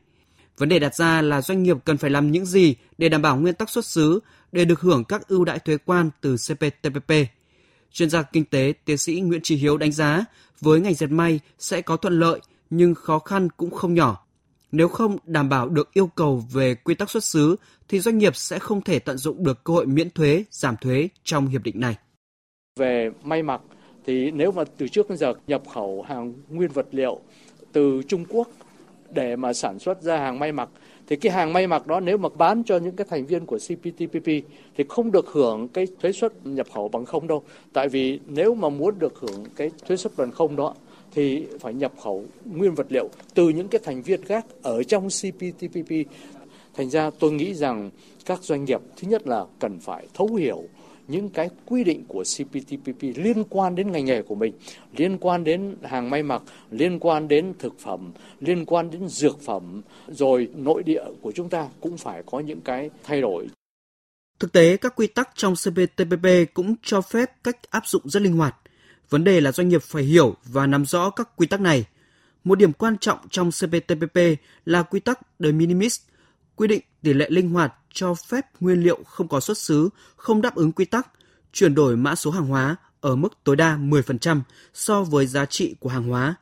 Vấn 0.58 0.70
đề 0.70 0.80
đặt 0.80 0.96
ra 0.96 1.22
là 1.22 1.42
doanh 1.42 1.64
nghiệp 1.64 1.78
cần 1.86 1.98
phải 1.98 2.10
làm 2.10 2.32
những 2.32 2.46
gì 2.46 2.76
để 2.98 3.10
đảm 3.10 3.22
bảo 3.22 3.38
nguyên 3.38 3.56
tắc 3.56 3.70
xuất 3.70 3.86
xứ 3.86 4.20
để 4.52 4.66
được 4.66 4.80
hưởng 4.80 5.04
các 5.04 5.28
ưu 5.28 5.46
đãi 5.46 5.60
thuế 5.60 5.78
quan 5.86 6.10
từ 6.22 6.36
CPTPP. 6.36 7.12
Chuyên 7.92 8.10
gia 8.10 8.22
kinh 8.22 8.46
tế 8.46 8.74
tiến 8.86 8.98
sĩ 8.98 9.20
Nguyễn 9.20 9.42
Trí 9.42 9.56
Hiếu 9.56 9.78
đánh 9.78 9.92
giá 9.92 10.26
với 10.62 10.80
ngành 10.80 10.94
dệt 10.94 11.08
may 11.08 11.40
sẽ 11.60 11.82
có 11.82 11.98
thuận 11.98 12.20
lợi 12.20 12.40
nhưng 12.70 12.96
khó 12.96 13.20
khăn 13.20 13.50
cũng 13.58 13.72
không 13.72 13.94
nhỏ. 13.94 14.26
Nếu 14.72 14.88
không 14.88 15.18
đảm 15.26 15.50
bảo 15.50 15.70
được 15.70 15.94
yêu 15.94 16.08
cầu 16.08 16.46
về 16.52 16.76
quy 16.76 16.96
tắc 16.96 17.10
xuất 17.10 17.24
xứ 17.24 17.56
thì 17.88 18.00
doanh 18.00 18.18
nghiệp 18.18 18.36
sẽ 18.36 18.60
không 18.60 18.82
thể 18.82 19.00
tận 19.00 19.18
dụng 19.18 19.44
được 19.44 19.64
cơ 19.64 19.74
hội 19.74 19.86
miễn 19.86 20.10
thuế, 20.10 20.44
giảm 20.52 20.78
thuế 20.78 21.10
trong 21.24 21.48
hiệp 21.48 21.64
định 21.64 21.80
này. 21.80 21.98
Về 22.80 23.10
may 23.24 23.44
mặc 23.44 23.62
thì 24.08 24.32
nếu 24.32 24.52
mà 24.52 24.64
từ 24.78 24.88
trước 24.88 25.10
đến 25.10 25.18
giờ 25.18 25.34
nhập 25.48 25.62
khẩu 25.74 26.02
hàng 26.02 26.34
nguyên 26.50 26.72
vật 26.72 26.88
liệu 26.92 27.20
từ 27.72 28.02
Trung 28.08 28.26
Quốc 28.30 28.48
để 29.14 29.36
mà 29.36 29.54
sản 29.54 29.80
xuất 29.80 30.02
ra 30.02 30.18
hàng 30.18 30.40
may 30.40 30.52
mặc, 30.52 30.70
thì 31.08 31.16
cái 31.16 31.32
hàng 31.32 31.54
may 31.54 31.68
mặc 31.68 31.88
đó 31.88 32.00
nếu 32.00 32.18
mà 32.18 32.30
bán 32.38 32.64
cho 32.64 32.78
những 32.78 32.96
cái 32.96 33.08
thành 33.10 33.26
viên 33.26 33.46
của 33.46 33.58
CPTPP 33.58 34.26
thì 34.78 34.84
không 34.90 35.12
được 35.12 35.28
hưởng 35.28 35.68
cái 35.68 35.88
thuế 36.02 36.12
suất 36.12 36.46
nhập 36.46 36.68
khẩu 36.74 36.88
bằng 36.90 37.06
không 37.06 37.28
đâu. 37.28 37.44
Tại 37.74 37.90
vì 37.90 38.20
nếu 38.28 38.56
mà 38.56 38.70
muốn 38.70 39.00
được 39.00 39.20
hưởng 39.20 39.46
cái 39.56 39.72
thuế 39.88 39.98
suất 39.98 40.18
bằng 40.18 40.32
không 40.32 40.56
đó 40.56 40.74
thì 41.12 41.46
phải 41.60 41.74
nhập 41.74 41.92
khẩu 42.04 42.26
nguyên 42.46 42.76
vật 42.76 42.88
liệu 42.90 43.10
từ 43.34 43.50
những 43.50 43.68
cái 43.68 43.82
thành 43.84 44.02
viên 44.02 44.26
khác 44.26 44.46
ở 44.62 44.84
trong 44.84 45.08
CPTPP. 45.08 45.92
Thành 46.74 46.90
ra 46.90 47.10
tôi 47.20 47.32
nghĩ 47.32 47.54
rằng 47.54 47.90
các 48.26 48.44
doanh 48.44 48.66
nghiệp, 48.66 48.82
thứ 48.96 49.08
nhất 49.08 49.28
là 49.28 49.46
cần 49.60 49.80
phải 49.80 50.08
thấu 50.14 50.36
hiểu 50.36 50.64
những 51.08 51.30
cái 51.30 51.50
quy 51.66 51.84
định 51.84 52.04
của 52.08 52.24
CPTPP 52.24 53.02
liên 53.02 53.44
quan 53.50 53.76
đến 53.76 53.92
ngành 53.92 54.06
nghề 54.06 54.22
của 54.22 54.36
mình, 54.36 54.54
liên 54.98 55.18
quan 55.18 55.44
đến 55.44 55.76
hàng 55.84 56.10
may 56.10 56.24
mặc, 56.24 56.42
liên 56.72 57.00
quan 57.00 57.28
đến 57.28 57.54
thực 57.60 57.80
phẩm, 57.80 58.12
liên 58.40 58.66
quan 58.66 58.92
đến 58.92 59.08
dược 59.08 59.42
phẩm, 59.42 59.82
rồi 60.08 60.50
nội 60.56 60.84
địa 60.84 61.04
của 61.22 61.32
chúng 61.32 61.50
ta 61.50 61.68
cũng 61.82 61.98
phải 61.98 62.24
có 62.26 62.40
những 62.40 62.62
cái 62.62 62.90
thay 63.04 63.22
đổi. 63.22 63.48
Thực 64.40 64.52
tế, 64.52 64.78
các 64.78 64.96
quy 64.96 65.08
tắc 65.08 65.30
trong 65.36 65.54
CPTPP 65.54 66.54
cũng 66.54 66.76
cho 66.84 67.02
phép 67.02 67.32
cách 67.44 67.58
áp 67.70 67.88
dụng 67.88 68.02
rất 68.06 68.22
linh 68.22 68.38
hoạt. 68.38 68.56
Vấn 69.10 69.24
đề 69.24 69.42
là 69.42 69.52
doanh 69.52 69.70
nghiệp 69.70 69.84
phải 69.84 70.04
hiểu 70.04 70.36
và 70.46 70.68
nắm 70.68 70.86
rõ 70.86 71.10
các 71.10 71.30
quy 71.36 71.48
tắc 71.48 71.62
này. 71.62 71.86
Một 72.44 72.58
điểm 72.58 72.74
quan 72.74 72.98
trọng 72.98 73.20
trong 73.30 73.50
CPTPP 73.52 74.18
là 74.66 74.84
quy 74.84 75.00
tắc 75.00 75.20
de 75.40 75.52
minimis, 75.52 76.00
quy 76.56 76.68
định 76.68 76.82
tỷ 77.02 77.14
lệ 77.14 77.30
linh 77.30 77.50
hoạt 77.50 77.74
cho 77.98 78.14
phép 78.14 78.46
nguyên 78.60 78.84
liệu 78.84 79.00
không 79.06 79.28
có 79.28 79.40
xuất 79.40 79.58
xứ, 79.58 79.90
không 80.16 80.42
đáp 80.42 80.56
ứng 80.56 80.72
quy 80.72 80.86
tắc, 80.86 81.08
chuyển 81.54 81.76
đổi 81.76 81.98
mã 81.98 82.16
số 82.16 82.32
hàng 82.32 82.48
hóa 82.48 82.76
ở 83.02 83.16
mức 83.16 83.30
tối 83.44 83.56
đa 83.56 83.78
10% 83.78 84.42
so 84.74 85.04
với 85.04 85.28
giá 85.28 85.46
trị 85.46 85.76
của 85.80 85.90
hàng 85.90 86.04
hóa. 86.04 86.36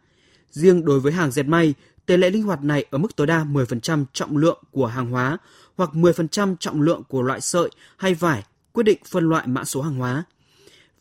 Riêng 0.51 0.85
đối 0.85 0.99
với 0.99 1.13
hàng 1.13 1.31
dệt 1.31 1.43
may, 1.43 1.73
tỷ 2.05 2.17
lệ 2.17 2.29
linh 2.29 2.43
hoạt 2.43 2.63
này 2.63 2.85
ở 2.91 2.97
mức 2.97 3.15
tối 3.15 3.27
đa 3.27 3.43
10% 3.43 4.05
trọng 4.13 4.37
lượng 4.37 4.63
của 4.71 4.85
hàng 4.85 5.11
hóa 5.11 5.37
hoặc 5.77 5.89
10% 5.93 6.55
trọng 6.59 6.81
lượng 6.81 7.03
của 7.09 7.21
loại 7.21 7.41
sợi 7.41 7.69
hay 7.97 8.13
vải 8.13 8.43
quyết 8.71 8.83
định 8.83 8.99
phân 9.05 9.29
loại 9.29 9.47
mã 9.47 9.63
số 9.63 9.81
hàng 9.81 9.95
hóa. 9.95 10.23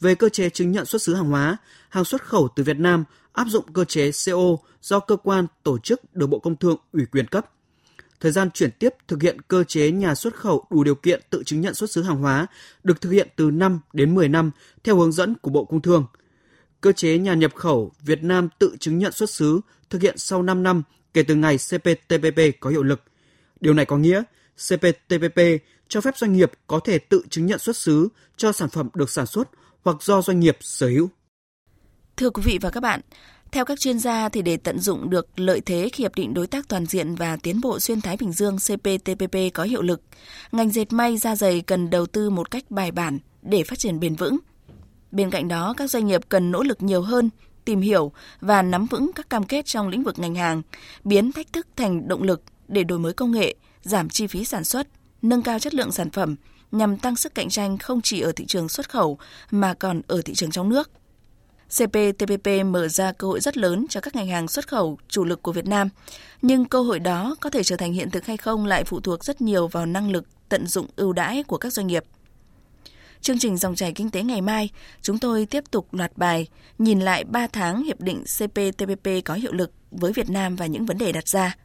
Về 0.00 0.14
cơ 0.14 0.28
chế 0.28 0.50
chứng 0.50 0.72
nhận 0.72 0.84
xuất 0.84 1.02
xứ 1.02 1.14
hàng 1.14 1.30
hóa, 1.30 1.56
hàng 1.88 2.04
xuất 2.04 2.22
khẩu 2.22 2.48
từ 2.56 2.62
Việt 2.62 2.78
Nam 2.78 3.04
áp 3.32 3.46
dụng 3.48 3.72
cơ 3.72 3.84
chế 3.84 4.10
CO 4.26 4.56
do 4.82 5.00
cơ 5.00 5.16
quan 5.16 5.46
tổ 5.62 5.78
chức 5.78 6.14
được 6.14 6.26
Bộ 6.26 6.38
Công 6.38 6.56
Thương 6.56 6.76
ủy 6.92 7.06
quyền 7.06 7.26
cấp 7.26 7.50
thời 8.24 8.32
gian 8.32 8.50
chuyển 8.50 8.70
tiếp 8.70 8.94
thực 9.08 9.22
hiện 9.22 9.40
cơ 9.40 9.64
chế 9.64 9.90
nhà 9.90 10.14
xuất 10.14 10.34
khẩu 10.34 10.64
đủ 10.70 10.84
điều 10.84 10.94
kiện 10.94 11.20
tự 11.30 11.42
chứng 11.46 11.60
nhận 11.60 11.74
xuất 11.74 11.90
xứ 11.90 12.02
hàng 12.02 12.16
hóa 12.16 12.46
được 12.84 13.00
thực 13.00 13.10
hiện 13.10 13.28
từ 13.36 13.50
5 13.50 13.80
đến 13.92 14.14
10 14.14 14.28
năm 14.28 14.50
theo 14.84 14.96
hướng 14.96 15.12
dẫn 15.12 15.34
của 15.42 15.50
Bộ 15.50 15.64
Công 15.64 15.82
Thương. 15.82 16.06
Cơ 16.80 16.92
chế 16.92 17.18
nhà 17.18 17.34
nhập 17.34 17.54
khẩu 17.54 17.92
Việt 18.00 18.22
Nam 18.22 18.48
tự 18.58 18.76
chứng 18.80 18.98
nhận 18.98 19.12
xuất 19.12 19.30
xứ 19.30 19.60
thực 19.90 20.02
hiện 20.02 20.18
sau 20.18 20.42
5 20.42 20.62
năm 20.62 20.82
kể 21.14 21.22
từ 21.22 21.34
ngày 21.34 21.58
CPTPP 21.58 22.40
có 22.60 22.70
hiệu 22.70 22.82
lực. 22.82 23.02
Điều 23.60 23.74
này 23.74 23.84
có 23.84 23.96
nghĩa 23.96 24.22
CPTPP 24.68 25.40
cho 25.88 26.00
phép 26.00 26.16
doanh 26.16 26.32
nghiệp 26.32 26.52
có 26.66 26.80
thể 26.84 26.98
tự 26.98 27.22
chứng 27.30 27.46
nhận 27.46 27.58
xuất 27.58 27.76
xứ 27.76 28.08
cho 28.36 28.52
sản 28.52 28.68
phẩm 28.68 28.88
được 28.94 29.10
sản 29.10 29.26
xuất 29.26 29.48
hoặc 29.82 29.96
do 30.02 30.22
doanh 30.22 30.40
nghiệp 30.40 30.56
sở 30.60 30.88
hữu. 30.88 31.08
Thưa 32.16 32.30
quý 32.30 32.42
vị 32.46 32.58
và 32.60 32.70
các 32.70 32.80
bạn, 32.80 33.00
theo 33.54 33.64
các 33.64 33.80
chuyên 33.80 33.98
gia 33.98 34.28
thì 34.28 34.42
để 34.42 34.56
tận 34.56 34.78
dụng 34.78 35.10
được 35.10 35.26
lợi 35.36 35.60
thế 35.60 35.88
khi 35.92 36.04
hiệp 36.04 36.14
định 36.14 36.34
đối 36.34 36.46
tác 36.46 36.68
toàn 36.68 36.86
diện 36.86 37.14
và 37.14 37.36
tiến 37.36 37.60
bộ 37.60 37.80
xuyên 37.80 38.00
Thái 38.00 38.16
Bình 38.16 38.32
Dương 38.32 38.56
CPTPP 38.56 39.36
có 39.54 39.62
hiệu 39.62 39.82
lực, 39.82 40.02
ngành 40.52 40.70
dệt 40.70 40.92
may 40.92 41.18
da 41.18 41.36
dày 41.36 41.60
cần 41.60 41.90
đầu 41.90 42.06
tư 42.06 42.30
một 42.30 42.50
cách 42.50 42.70
bài 42.70 42.90
bản 42.90 43.18
để 43.42 43.64
phát 43.64 43.78
triển 43.78 44.00
bền 44.00 44.14
vững. 44.14 44.38
Bên 45.10 45.30
cạnh 45.30 45.48
đó, 45.48 45.74
các 45.76 45.90
doanh 45.90 46.06
nghiệp 46.06 46.20
cần 46.28 46.50
nỗ 46.50 46.62
lực 46.62 46.82
nhiều 46.82 47.02
hơn, 47.02 47.30
tìm 47.64 47.80
hiểu 47.80 48.12
và 48.40 48.62
nắm 48.62 48.86
vững 48.86 49.10
các 49.14 49.30
cam 49.30 49.44
kết 49.44 49.66
trong 49.66 49.88
lĩnh 49.88 50.02
vực 50.02 50.18
ngành 50.18 50.34
hàng, 50.34 50.62
biến 51.04 51.32
thách 51.32 51.52
thức 51.52 51.66
thành 51.76 52.08
động 52.08 52.22
lực 52.22 52.42
để 52.68 52.84
đổi 52.84 52.98
mới 52.98 53.12
công 53.12 53.32
nghệ, 53.32 53.54
giảm 53.82 54.08
chi 54.08 54.26
phí 54.26 54.44
sản 54.44 54.64
xuất, 54.64 54.88
nâng 55.22 55.42
cao 55.42 55.58
chất 55.58 55.74
lượng 55.74 55.92
sản 55.92 56.10
phẩm 56.10 56.36
nhằm 56.72 56.96
tăng 56.96 57.16
sức 57.16 57.34
cạnh 57.34 57.48
tranh 57.48 57.78
không 57.78 58.00
chỉ 58.00 58.20
ở 58.20 58.32
thị 58.32 58.44
trường 58.46 58.68
xuất 58.68 58.90
khẩu 58.90 59.18
mà 59.50 59.74
còn 59.74 60.02
ở 60.06 60.22
thị 60.22 60.34
trường 60.34 60.50
trong 60.50 60.68
nước. 60.68 60.90
CPTPP 61.68 62.48
mở 62.66 62.88
ra 62.88 63.12
cơ 63.12 63.26
hội 63.26 63.40
rất 63.40 63.56
lớn 63.56 63.86
cho 63.88 64.00
các 64.00 64.16
ngành 64.16 64.28
hàng 64.28 64.48
xuất 64.48 64.68
khẩu 64.68 64.98
chủ 65.08 65.24
lực 65.24 65.42
của 65.42 65.52
Việt 65.52 65.66
Nam, 65.66 65.88
nhưng 66.42 66.64
cơ 66.64 66.82
hội 66.82 66.98
đó 66.98 67.36
có 67.40 67.50
thể 67.50 67.62
trở 67.62 67.76
thành 67.76 67.92
hiện 67.92 68.10
thực 68.10 68.26
hay 68.26 68.36
không 68.36 68.66
lại 68.66 68.84
phụ 68.84 69.00
thuộc 69.00 69.24
rất 69.24 69.40
nhiều 69.40 69.68
vào 69.68 69.86
năng 69.86 70.10
lực 70.10 70.24
tận 70.48 70.66
dụng 70.66 70.86
ưu 70.96 71.12
đãi 71.12 71.42
của 71.42 71.58
các 71.58 71.72
doanh 71.72 71.86
nghiệp. 71.86 72.04
Chương 73.20 73.38
trình 73.38 73.56
Dòng 73.56 73.74
chảy 73.74 73.92
Kinh 73.92 74.10
tế 74.10 74.22
ngày 74.22 74.40
mai, 74.40 74.70
chúng 75.02 75.18
tôi 75.18 75.46
tiếp 75.46 75.64
tục 75.70 75.94
loạt 75.94 76.12
bài 76.16 76.46
nhìn 76.78 77.00
lại 77.00 77.24
3 77.24 77.46
tháng 77.46 77.82
Hiệp 77.82 78.00
định 78.00 78.24
CPTPP 78.24 79.08
có 79.24 79.34
hiệu 79.34 79.52
lực 79.52 79.72
với 79.90 80.12
Việt 80.12 80.30
Nam 80.30 80.56
và 80.56 80.66
những 80.66 80.86
vấn 80.86 80.98
đề 80.98 81.12
đặt 81.12 81.28
ra. 81.28 81.56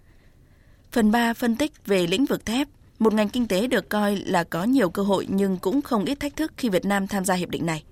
Phần 0.91 1.11
3 1.11 1.33
phân 1.33 1.55
tích 1.55 1.85
về 1.85 2.07
lĩnh 2.07 2.25
vực 2.25 2.45
thép, 2.45 2.67
một 2.99 3.13
ngành 3.13 3.29
kinh 3.29 3.47
tế 3.47 3.67
được 3.67 3.89
coi 3.89 4.15
là 4.15 4.43
có 4.43 4.63
nhiều 4.63 4.89
cơ 4.89 5.03
hội 5.03 5.27
nhưng 5.29 5.57
cũng 5.57 5.81
không 5.81 6.05
ít 6.05 6.19
thách 6.19 6.35
thức 6.35 6.51
khi 6.57 6.69
Việt 6.69 6.85
Nam 6.85 7.07
tham 7.07 7.25
gia 7.25 7.33
hiệp 7.33 7.49
định 7.49 7.65
này. 7.65 7.83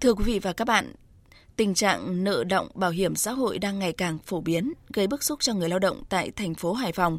Thưa 0.00 0.14
quý 0.14 0.24
vị 0.24 0.38
và 0.38 0.52
các 0.52 0.64
bạn, 0.64 0.92
tình 1.56 1.74
trạng 1.74 2.24
nợ 2.24 2.44
động 2.44 2.68
bảo 2.74 2.90
hiểm 2.90 3.16
xã 3.16 3.32
hội 3.32 3.58
đang 3.58 3.78
ngày 3.78 3.92
càng 3.92 4.18
phổ 4.18 4.40
biến, 4.40 4.72
gây 4.92 5.06
bức 5.06 5.22
xúc 5.22 5.38
cho 5.42 5.54
người 5.54 5.68
lao 5.68 5.78
động 5.78 6.02
tại 6.08 6.30
thành 6.30 6.54
phố 6.54 6.72
Hải 6.72 6.92
Phòng. 6.92 7.18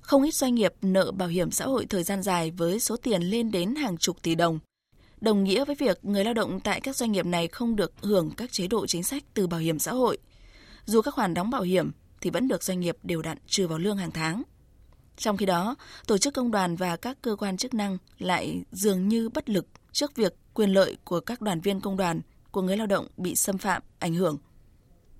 Không 0.00 0.22
ít 0.22 0.34
doanh 0.34 0.54
nghiệp 0.54 0.74
nợ 0.82 1.10
bảo 1.10 1.28
hiểm 1.28 1.50
xã 1.50 1.64
hội 1.64 1.86
thời 1.86 2.02
gian 2.02 2.22
dài 2.22 2.50
với 2.50 2.80
số 2.80 2.96
tiền 2.96 3.22
lên 3.22 3.50
đến 3.50 3.74
hàng 3.74 3.98
chục 3.98 4.22
tỷ 4.22 4.34
đồng. 4.34 4.58
Đồng 5.20 5.44
nghĩa 5.44 5.64
với 5.64 5.76
việc 5.76 6.04
người 6.04 6.24
lao 6.24 6.34
động 6.34 6.60
tại 6.60 6.80
các 6.80 6.96
doanh 6.96 7.12
nghiệp 7.12 7.26
này 7.26 7.48
không 7.48 7.76
được 7.76 7.92
hưởng 8.02 8.30
các 8.30 8.52
chế 8.52 8.66
độ 8.66 8.86
chính 8.86 9.02
sách 9.02 9.24
từ 9.34 9.46
bảo 9.46 9.60
hiểm 9.60 9.78
xã 9.78 9.92
hội. 9.92 10.18
Dù 10.84 11.02
các 11.02 11.14
khoản 11.14 11.34
đóng 11.34 11.50
bảo 11.50 11.62
hiểm 11.62 11.90
thì 12.20 12.30
vẫn 12.30 12.48
được 12.48 12.62
doanh 12.62 12.80
nghiệp 12.80 12.96
đều 13.02 13.22
đặn 13.22 13.38
trừ 13.46 13.68
vào 13.68 13.78
lương 13.78 13.96
hàng 13.96 14.10
tháng. 14.10 14.42
Trong 15.16 15.36
khi 15.36 15.46
đó, 15.46 15.76
tổ 16.06 16.18
chức 16.18 16.34
công 16.34 16.50
đoàn 16.50 16.76
và 16.76 16.96
các 16.96 17.18
cơ 17.22 17.36
quan 17.36 17.56
chức 17.56 17.74
năng 17.74 17.98
lại 18.18 18.62
dường 18.72 19.08
như 19.08 19.28
bất 19.28 19.48
lực 19.50 19.66
trước 19.92 20.16
việc 20.16 20.34
quyền 20.54 20.70
lợi 20.70 20.96
của 21.04 21.20
các 21.20 21.40
đoàn 21.40 21.60
viên 21.60 21.80
công 21.80 21.96
đoàn, 21.96 22.20
của 22.50 22.62
người 22.62 22.76
lao 22.76 22.86
động 22.86 23.06
bị 23.16 23.34
xâm 23.34 23.58
phạm, 23.58 23.82
ảnh 23.98 24.14
hưởng. 24.14 24.38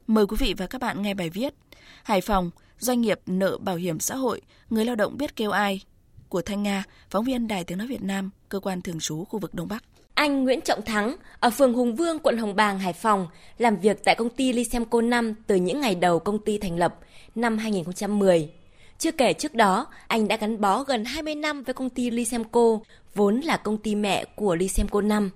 Mời 0.07 0.27
quý 0.27 0.37
vị 0.41 0.55
và 0.57 0.67
các 0.67 0.81
bạn 0.81 1.03
nghe 1.03 1.15
bài 1.15 1.31
viết 1.31 1.55
Hải 2.03 2.21
Phòng, 2.21 2.51
doanh 2.79 3.01
nghiệp 3.01 3.21
nợ 3.27 3.59
bảo 3.59 3.77
hiểm 3.77 4.01
xã 4.01 4.17
hội, 4.17 4.41
người 4.71 4.85
lao 4.85 4.97
động 4.97 5.17
biết 5.19 5.37
kêu 5.37 5.51
ai 5.51 5.83
của 6.29 6.43
Thanh 6.43 6.63
Nga, 6.63 6.85
phóng 7.11 7.25
viên 7.25 7.49
Đài 7.49 7.65
Tiếng 7.65 7.79
Nói 7.79 7.87
Việt 7.87 8.03
Nam, 8.03 8.31
cơ 8.49 8.61
quan 8.61 8.83
thường 8.83 9.01
trú 9.01 9.25
khu 9.25 9.39
vực 9.39 9.55
Đông 9.55 9.69
Bắc. 9.69 9.85
Anh 10.15 10.45
Nguyễn 10.45 10.61
Trọng 10.61 10.83
Thắng 10.83 11.17
ở 11.41 11.51
phường 11.51 11.75
Hùng 11.75 11.97
Vương, 11.97 12.19
quận 12.19 12.39
Hồng 12.39 12.57
Bàng, 12.57 12.79
Hải 12.79 12.93
Phòng 12.93 13.27
làm 13.59 13.77
việc 13.77 14.05
tại 14.05 14.15
công 14.15 14.31
ty 14.31 14.53
Lysemco 14.53 15.01
5 15.01 15.35
từ 15.47 15.55
những 15.55 15.81
ngày 15.81 15.95
đầu 15.95 16.19
công 16.19 16.39
ty 16.45 16.59
thành 16.59 16.77
lập 16.77 16.95
năm 17.35 17.59
2010. 17.59 18.51
Chưa 18.99 19.13
kể 19.13 19.33
trước 19.33 19.55
đó, 19.55 19.87
anh 20.07 20.29
đã 20.29 20.37
gắn 20.37 20.61
bó 20.61 20.85
gần 20.85 21.05
20 21.05 21.35
năm 21.35 21.63
với 21.63 21.75
công 21.75 21.91
ty 21.91 22.11
Lysemco, 22.11 22.79
vốn 23.19 23.41
là 23.41 23.57
công 23.57 23.79
ty 23.79 23.95
mẹ 23.95 24.25
của 24.25 24.55
Lysenko 24.55 25.01
5. 25.01 25.31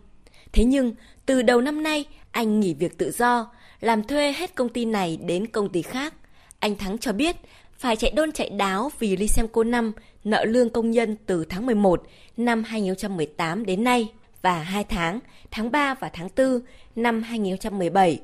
Thế 0.53 0.65
nhưng, 0.65 0.95
từ 1.27 1.43
đầu 1.43 1.61
năm 1.61 1.83
nay, 1.83 2.05
anh 2.31 2.61
nghỉ 2.61 2.75
việc 2.75 2.99
tự 2.99 3.11
do, 3.11 3.51
làm 3.81 4.03
thuê 4.03 4.33
hết 4.33 4.55
công 4.55 4.69
ty 4.69 4.85
này 4.85 5.19
đến 5.27 5.47
công 5.47 5.69
ty 5.69 5.83
khác. 5.83 6.15
Anh 6.59 6.77
Thắng 6.77 6.99
cho 6.99 7.13
biết, 7.13 7.37
phải 7.79 7.97
chạy 7.97 8.11
đôn 8.11 8.33
chạy 8.33 8.51
đáo 8.51 8.91
vì 8.99 9.17
Lysenko 9.17 9.65
5 9.65 9.93
nợ 10.25 10.45
lương 10.45 10.71
công 10.71 10.91
nhân 10.91 11.17
từ 11.27 11.45
tháng 11.45 11.67
11 11.67 12.03
năm 12.37 12.65
2018 12.65 13.67
đến 13.67 13.85
nay 13.85 14.09
và 14.43 14.59
2 14.59 14.85
tháng, 14.85 15.21
tháng 15.51 15.71
3 15.71 15.95
và 15.95 16.11
tháng 16.13 16.29
4 16.37 16.61
năm 16.97 17.23
2017. 17.23 18.21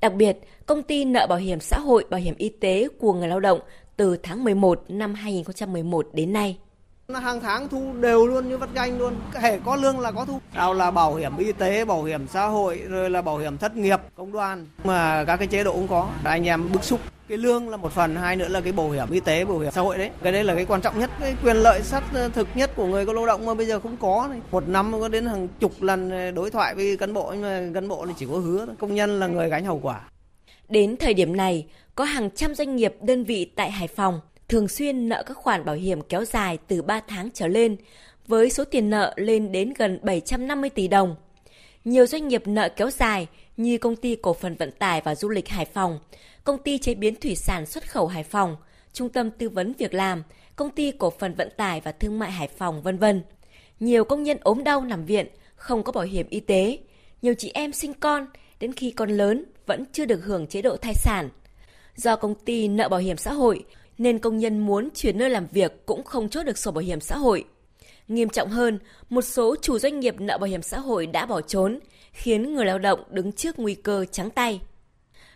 Đặc 0.00 0.14
biệt, 0.14 0.36
công 0.66 0.82
ty 0.82 1.04
nợ 1.04 1.26
bảo 1.26 1.38
hiểm 1.38 1.60
xã 1.60 1.78
hội, 1.78 2.04
bảo 2.10 2.20
hiểm 2.20 2.34
y 2.38 2.48
tế 2.48 2.88
của 2.98 3.12
người 3.12 3.28
lao 3.28 3.40
động 3.40 3.60
từ 3.96 4.16
tháng 4.16 4.44
11 4.44 4.84
năm 4.88 5.14
2011 5.14 6.08
đến 6.12 6.32
nay 6.32 6.58
hàng 7.20 7.40
tháng 7.40 7.68
thu 7.68 7.92
đều 8.00 8.26
luôn 8.26 8.48
như 8.48 8.58
vắt 8.58 8.68
ganh 8.74 8.98
luôn. 8.98 9.14
Hệ 9.34 9.58
có 9.64 9.76
lương 9.76 10.00
là 10.00 10.10
có 10.10 10.24
thu. 10.24 10.40
Nào 10.54 10.74
là 10.74 10.90
bảo 10.90 11.14
hiểm 11.14 11.36
y 11.36 11.52
tế, 11.52 11.84
bảo 11.84 12.04
hiểm 12.04 12.26
xã 12.28 12.46
hội, 12.46 12.80
rồi 12.88 13.10
là 13.10 13.22
bảo 13.22 13.38
hiểm 13.38 13.58
thất 13.58 13.76
nghiệp, 13.76 14.00
công 14.14 14.32
đoàn. 14.32 14.66
Mà 14.84 15.24
các 15.24 15.36
cái 15.36 15.46
chế 15.46 15.64
độ 15.64 15.72
cũng 15.72 15.88
có. 15.88 16.08
Anh 16.24 16.46
em 16.46 16.72
bức 16.72 16.84
xúc. 16.84 17.00
Cái 17.28 17.38
lương 17.38 17.68
là 17.68 17.76
một 17.76 17.92
phần, 17.92 18.16
hai 18.16 18.36
nữa 18.36 18.48
là 18.48 18.60
cái 18.60 18.72
bảo 18.72 18.90
hiểm 18.90 19.10
y 19.10 19.20
tế, 19.20 19.44
bảo 19.44 19.58
hiểm 19.58 19.72
xã 19.72 19.80
hội 19.80 19.98
đấy. 19.98 20.10
Cái 20.22 20.32
đấy 20.32 20.44
là 20.44 20.54
cái 20.54 20.64
quan 20.64 20.80
trọng 20.80 20.98
nhất, 20.98 21.10
cái 21.20 21.34
quyền 21.44 21.56
lợi 21.56 21.82
sát 21.82 22.02
thực 22.34 22.48
nhất 22.54 22.70
của 22.76 22.86
người 22.86 23.06
có 23.06 23.12
lao 23.12 23.26
động 23.26 23.46
mà 23.46 23.54
bây 23.54 23.66
giờ 23.66 23.80
không 23.80 23.96
có 24.00 24.26
này. 24.30 24.40
một 24.50 24.68
năm 24.68 24.92
có 25.00 25.08
đến 25.08 25.26
hàng 25.26 25.48
chục 25.60 25.72
lần 25.82 26.34
đối 26.34 26.50
thoại 26.50 26.74
với 26.74 26.96
cán 26.96 27.14
bộ, 27.14 27.30
nhưng 27.32 27.42
mà 27.42 27.70
cán 27.74 27.88
bộ 27.88 28.06
thì 28.06 28.12
chỉ 28.18 28.26
có 28.26 28.38
hứa 28.38 28.66
công 28.78 28.94
nhân 28.94 29.20
là 29.20 29.26
người 29.26 29.48
gánh 29.48 29.64
hậu 29.64 29.80
quả. 29.82 30.00
Đến 30.68 30.96
thời 30.96 31.14
điểm 31.14 31.36
này, 31.36 31.66
có 31.94 32.04
hàng 32.04 32.30
trăm 32.30 32.54
doanh 32.54 32.76
nghiệp, 32.76 32.94
đơn 33.00 33.24
vị 33.24 33.52
tại 33.56 33.70
Hải 33.70 33.88
Phòng 33.88 34.20
thường 34.52 34.68
xuyên 34.68 35.08
nợ 35.08 35.22
các 35.26 35.36
khoản 35.36 35.64
bảo 35.64 35.74
hiểm 35.74 36.00
kéo 36.02 36.24
dài 36.24 36.58
từ 36.68 36.82
3 36.82 37.00
tháng 37.00 37.28
trở 37.34 37.46
lên, 37.46 37.76
với 38.26 38.50
số 38.50 38.64
tiền 38.64 38.90
nợ 38.90 39.14
lên 39.16 39.52
đến 39.52 39.72
gần 39.78 39.98
750 40.02 40.70
tỷ 40.70 40.88
đồng. 40.88 41.16
Nhiều 41.84 42.06
doanh 42.06 42.28
nghiệp 42.28 42.42
nợ 42.46 42.68
kéo 42.68 42.90
dài 42.90 43.26
như 43.56 43.78
công 43.78 43.96
ty 43.96 44.16
cổ 44.16 44.34
phần 44.34 44.54
vận 44.54 44.70
tải 44.70 45.00
và 45.04 45.14
du 45.14 45.28
lịch 45.28 45.48
Hải 45.48 45.64
Phòng, 45.64 45.98
công 46.44 46.58
ty 46.58 46.78
chế 46.78 46.94
biến 46.94 47.14
thủy 47.14 47.36
sản 47.36 47.66
xuất 47.66 47.90
khẩu 47.90 48.06
Hải 48.06 48.22
Phòng, 48.24 48.56
trung 48.92 49.08
tâm 49.08 49.30
tư 49.30 49.48
vấn 49.48 49.72
việc 49.78 49.94
làm, 49.94 50.22
công 50.56 50.70
ty 50.70 50.90
cổ 50.90 51.10
phần 51.10 51.34
vận 51.34 51.48
tải 51.56 51.80
và 51.80 51.92
thương 51.92 52.18
mại 52.18 52.30
Hải 52.30 52.48
Phòng 52.48 52.82
vân 52.82 52.98
vân. 52.98 53.22
Nhiều 53.80 54.04
công 54.04 54.22
nhân 54.22 54.38
ốm 54.40 54.64
đau 54.64 54.80
nằm 54.80 55.04
viện, 55.04 55.26
không 55.54 55.82
có 55.82 55.92
bảo 55.92 56.04
hiểm 56.04 56.26
y 56.30 56.40
tế. 56.40 56.78
Nhiều 57.22 57.34
chị 57.38 57.50
em 57.54 57.72
sinh 57.72 57.94
con, 57.94 58.26
đến 58.60 58.72
khi 58.72 58.90
con 58.90 59.10
lớn 59.10 59.44
vẫn 59.66 59.84
chưa 59.92 60.06
được 60.06 60.24
hưởng 60.24 60.46
chế 60.46 60.62
độ 60.62 60.76
thai 60.76 60.94
sản. 60.94 61.28
Do 61.96 62.16
công 62.16 62.34
ty 62.34 62.68
nợ 62.68 62.88
bảo 62.88 63.00
hiểm 63.00 63.16
xã 63.16 63.32
hội, 63.32 63.64
nên 64.02 64.18
công 64.18 64.38
nhân 64.38 64.58
muốn 64.58 64.88
chuyển 64.94 65.18
nơi 65.18 65.30
làm 65.30 65.46
việc 65.52 65.86
cũng 65.86 66.04
không 66.04 66.28
chốt 66.28 66.42
được 66.42 66.58
sổ 66.58 66.70
bảo 66.70 66.82
hiểm 66.82 67.00
xã 67.00 67.16
hội. 67.16 67.44
Nghiêm 68.08 68.28
trọng 68.28 68.48
hơn, 68.48 68.78
một 69.08 69.22
số 69.22 69.56
chủ 69.62 69.78
doanh 69.78 70.00
nghiệp 70.00 70.20
nợ 70.20 70.38
bảo 70.38 70.48
hiểm 70.48 70.62
xã 70.62 70.78
hội 70.78 71.06
đã 71.06 71.26
bỏ 71.26 71.40
trốn, 71.40 71.78
khiến 72.12 72.54
người 72.54 72.64
lao 72.64 72.78
động 72.78 73.02
đứng 73.10 73.32
trước 73.32 73.58
nguy 73.58 73.74
cơ 73.74 74.04
trắng 74.12 74.30
tay. 74.30 74.60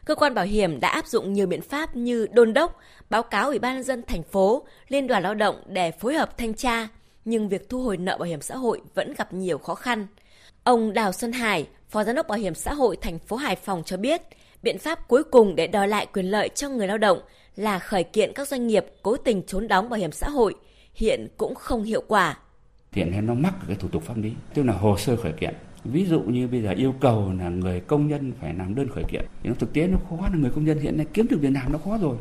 Cơ 0.05 0.15
quan 0.15 0.35
bảo 0.35 0.45
hiểm 0.45 0.81
đã 0.81 0.89
áp 0.89 1.07
dụng 1.07 1.33
nhiều 1.33 1.47
biện 1.47 1.63
pháp 1.63 1.97
như 1.97 2.27
đôn 2.33 2.55
đốc, 2.55 2.79
báo 3.11 3.23
cáo 3.23 3.49
Ủy 3.49 3.59
ban 3.59 3.75
nhân 3.75 3.83
dân 3.83 4.03
thành 4.07 4.23
phố, 4.23 4.67
Liên 4.89 5.07
đoàn 5.07 5.23
Lao 5.23 5.35
động 5.35 5.63
để 5.67 5.91
phối 5.91 6.15
hợp 6.15 6.39
thanh 6.39 6.55
tra, 6.55 6.89
nhưng 7.25 7.49
việc 7.49 7.69
thu 7.69 7.83
hồi 7.83 7.97
nợ 7.97 8.17
bảo 8.19 8.29
hiểm 8.29 8.41
xã 8.41 8.57
hội 8.57 8.81
vẫn 8.95 9.15
gặp 9.19 9.33
nhiều 9.33 9.59
khó 9.59 9.75
khăn. 9.75 10.07
Ông 10.65 10.93
Đào 10.93 11.13
Xuân 11.13 11.33
Hải, 11.33 11.69
Phó 11.89 12.05
Giám 12.05 12.15
đốc 12.17 12.29
Bảo 12.29 12.39
hiểm 12.39 12.55
xã 12.55 12.75
hội 12.75 12.97
thành 12.97 13.19
phố 13.19 13.37
Hải 13.37 13.57
Phòng 13.57 13.83
cho 13.85 13.97
biết, 13.97 14.23
biện 14.63 14.79
pháp 14.79 15.09
cuối 15.09 15.25
cùng 15.25 15.57
để 15.57 15.67
đòi 15.67 15.89
lại 15.89 16.07
quyền 16.13 16.31
lợi 16.31 16.49
cho 16.49 16.69
người 16.69 16.87
lao 16.87 16.99
động 16.99 17.21
là 17.57 17.79
khởi 17.79 18.05
kiện 18.05 18.33
các 18.35 18.49
doanh 18.49 18.67
nghiệp 18.67 18.87
cố 19.03 19.17
tình 19.17 19.43
trốn 19.47 19.69
đóng 19.69 19.89
bảo 19.89 20.01
hiểm 20.01 20.13
xã 20.13 20.29
hội 20.29 20.55
hiện 20.95 21.29
cũng 21.37 21.55
không 21.55 21.83
hiệu 21.83 22.03
quả. 22.09 22.39
Hiện 22.93 23.11
nay 23.11 23.23
nó 23.23 23.35
mắc 23.35 23.55
cái 23.67 23.77
thủ 23.77 23.89
tục 23.89 24.03
pháp 24.03 24.17
lý, 24.17 24.33
tức 24.55 24.63
là 24.63 24.73
hồ 24.73 24.97
sơ 24.99 25.17
khởi 25.17 25.33
kiện. 25.33 25.55
Ví 25.85 26.07
dụ 26.07 26.21
như 26.21 26.49
bây 26.49 26.63
giờ 26.63 26.71
yêu 26.71 26.95
cầu 27.01 27.33
là 27.39 27.49
người 27.49 27.81
công 27.81 28.09
nhân 28.09 28.33
phải 28.41 28.55
làm 28.55 28.75
đơn 28.75 28.89
khởi 28.89 29.05
kiện. 29.05 29.25
Thì 29.43 29.49
nó 29.49 29.55
thực 29.59 29.73
tế 29.73 29.87
nó 29.87 29.99
khó 30.11 30.17
là 30.33 30.39
người 30.39 30.51
công 30.51 30.65
nhân 30.65 30.79
hiện 30.79 30.97
nay 30.97 31.07
kiếm 31.13 31.27
được 31.31 31.39
việc 31.41 31.51
làm 31.55 31.73
nó 31.73 31.79
khó 31.79 31.99
rồi. 31.99 32.17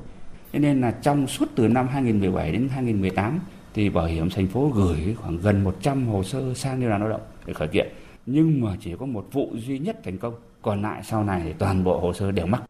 Cho 0.54 0.60
nên 0.60 0.82
là 0.82 0.92
trong 0.92 1.27
suốt 1.27 1.46
từ 1.56 1.68
năm 1.68 1.88
2017 1.88 2.51
đến 2.51 2.70
2018 2.72 3.39
thì 3.74 3.89
bảo 3.89 4.06
hiểm 4.06 4.30
thành 4.30 4.48
phố 4.48 4.72
gửi 4.75 5.15
khoảng 5.22 5.38
gần 5.38 5.63
100 5.63 6.08
hồ 6.08 6.24
sơ 6.24 6.54
sang 6.54 6.80
Liên 6.80 6.89
đoàn 6.89 7.01
Lao 7.01 7.10
động 7.10 7.22
để 7.46 7.54
khởi 7.54 7.68
kiện. 7.68 7.88
Nhưng 8.25 8.62
mà 8.62 8.77
chỉ 8.82 8.92
có 9.00 9.06
một 9.06 9.27
vụ 9.32 9.50
duy 9.56 9.80
nhất 9.80 9.98
thành 10.04 10.18
công. 10.18 10.34
Còn 10.62 10.82
lại 10.82 11.01
sau 11.04 11.24
này 11.24 11.42
thì 11.46 11.54
toàn 11.54 11.84
bộ 11.84 12.00
hồ 12.00 12.13
sơ 12.13 12.32
đều 12.32 12.46
mắc. 12.46 12.63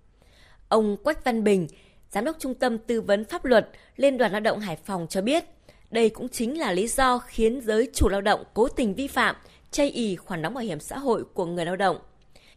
Ông 0.69 0.98
Quách 1.03 1.24
Văn 1.24 1.43
Bình, 1.43 1.67
Giám 2.15 2.25
đốc 2.25 2.36
Trung 2.39 2.53
tâm 2.53 2.77
Tư 2.77 3.01
vấn 3.01 3.25
Pháp 3.25 3.45
luật 3.45 3.69
Liên 3.95 4.17
đoàn 4.17 4.31
Lao 4.31 4.41
động 4.41 4.60
Hải 4.60 4.75
Phòng 4.75 5.07
cho 5.10 5.22
biết, 5.22 5.43
đây 5.91 6.10
cũng 6.10 6.29
chính 6.29 6.60
là 6.60 6.72
lý 6.72 6.88
do 6.88 7.17
khiến 7.17 7.62
giới 7.62 7.89
chủ 7.93 8.10
lao 8.10 8.22
động 8.22 8.43
cố 8.53 8.67
tình 8.67 8.93
vi 8.93 9.07
phạm, 9.07 9.36
chây 9.72 9.89
ý 9.89 10.15
khoản 10.15 10.41
đóng 10.41 10.53
bảo 10.53 10.63
hiểm 10.63 10.79
xã 10.79 10.98
hội 10.98 11.24
của 11.34 11.45
người 11.45 11.65
lao 11.65 11.75
động. 11.75 11.98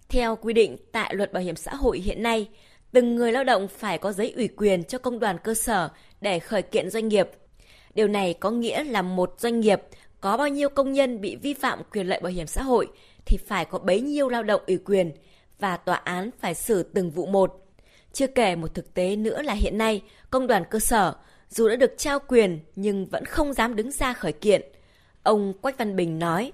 Theo 0.08 0.36
quy 0.36 0.52
định 0.52 0.76
tại 0.92 1.14
luật 1.14 1.32
bảo 1.32 1.42
hiểm 1.42 1.56
xã 1.56 1.74
hội 1.74 1.98
hiện 1.98 2.22
nay, 2.22 2.48
từng 2.92 3.16
người 3.16 3.32
lao 3.32 3.44
động 3.44 3.68
phải 3.68 3.98
có 3.98 4.12
giấy 4.12 4.32
ủy 4.36 4.48
quyền 4.48 4.84
cho 4.84 4.98
công 4.98 5.18
đoàn 5.18 5.36
cơ 5.44 5.54
sở 5.54 5.88
để 6.20 6.38
khởi 6.38 6.62
kiện 6.62 6.90
doanh 6.90 7.08
nghiệp. 7.08 7.30
Điều 7.94 8.08
này 8.08 8.34
có 8.34 8.50
nghĩa 8.50 8.84
là 8.84 9.02
một 9.02 9.34
doanh 9.38 9.60
nghiệp 9.60 9.82
có 10.20 10.36
bao 10.36 10.48
nhiêu 10.48 10.68
công 10.68 10.92
nhân 10.92 11.20
bị 11.20 11.36
vi 11.36 11.54
phạm 11.54 11.82
quyền 11.92 12.06
lợi 12.06 12.20
bảo 12.20 12.32
hiểm 12.32 12.46
xã 12.46 12.62
hội 12.62 12.88
thì 13.26 13.36
phải 13.46 13.64
có 13.64 13.78
bấy 13.78 14.00
nhiêu 14.00 14.28
lao 14.28 14.42
động 14.42 14.62
ủy 14.66 14.78
quyền 14.84 15.12
và 15.58 15.76
tòa 15.76 15.96
án 15.96 16.30
phải 16.38 16.54
xử 16.54 16.82
từng 16.82 17.10
vụ 17.10 17.26
một. 17.26 17.67
Chưa 18.12 18.26
kể 18.26 18.56
một 18.56 18.74
thực 18.74 18.94
tế 18.94 19.16
nữa 19.16 19.42
là 19.42 19.52
hiện 19.52 19.78
nay, 19.78 20.02
công 20.30 20.46
đoàn 20.46 20.62
cơ 20.70 20.78
sở 20.78 21.14
dù 21.48 21.68
đã 21.68 21.76
được 21.76 21.94
trao 21.96 22.18
quyền 22.28 22.58
nhưng 22.76 23.06
vẫn 23.06 23.24
không 23.24 23.52
dám 23.52 23.76
đứng 23.76 23.90
ra 23.90 24.12
khởi 24.12 24.32
kiện. 24.32 24.62
Ông 25.22 25.52
Quách 25.62 25.78
Văn 25.78 25.96
Bình 25.96 26.18
nói. 26.18 26.52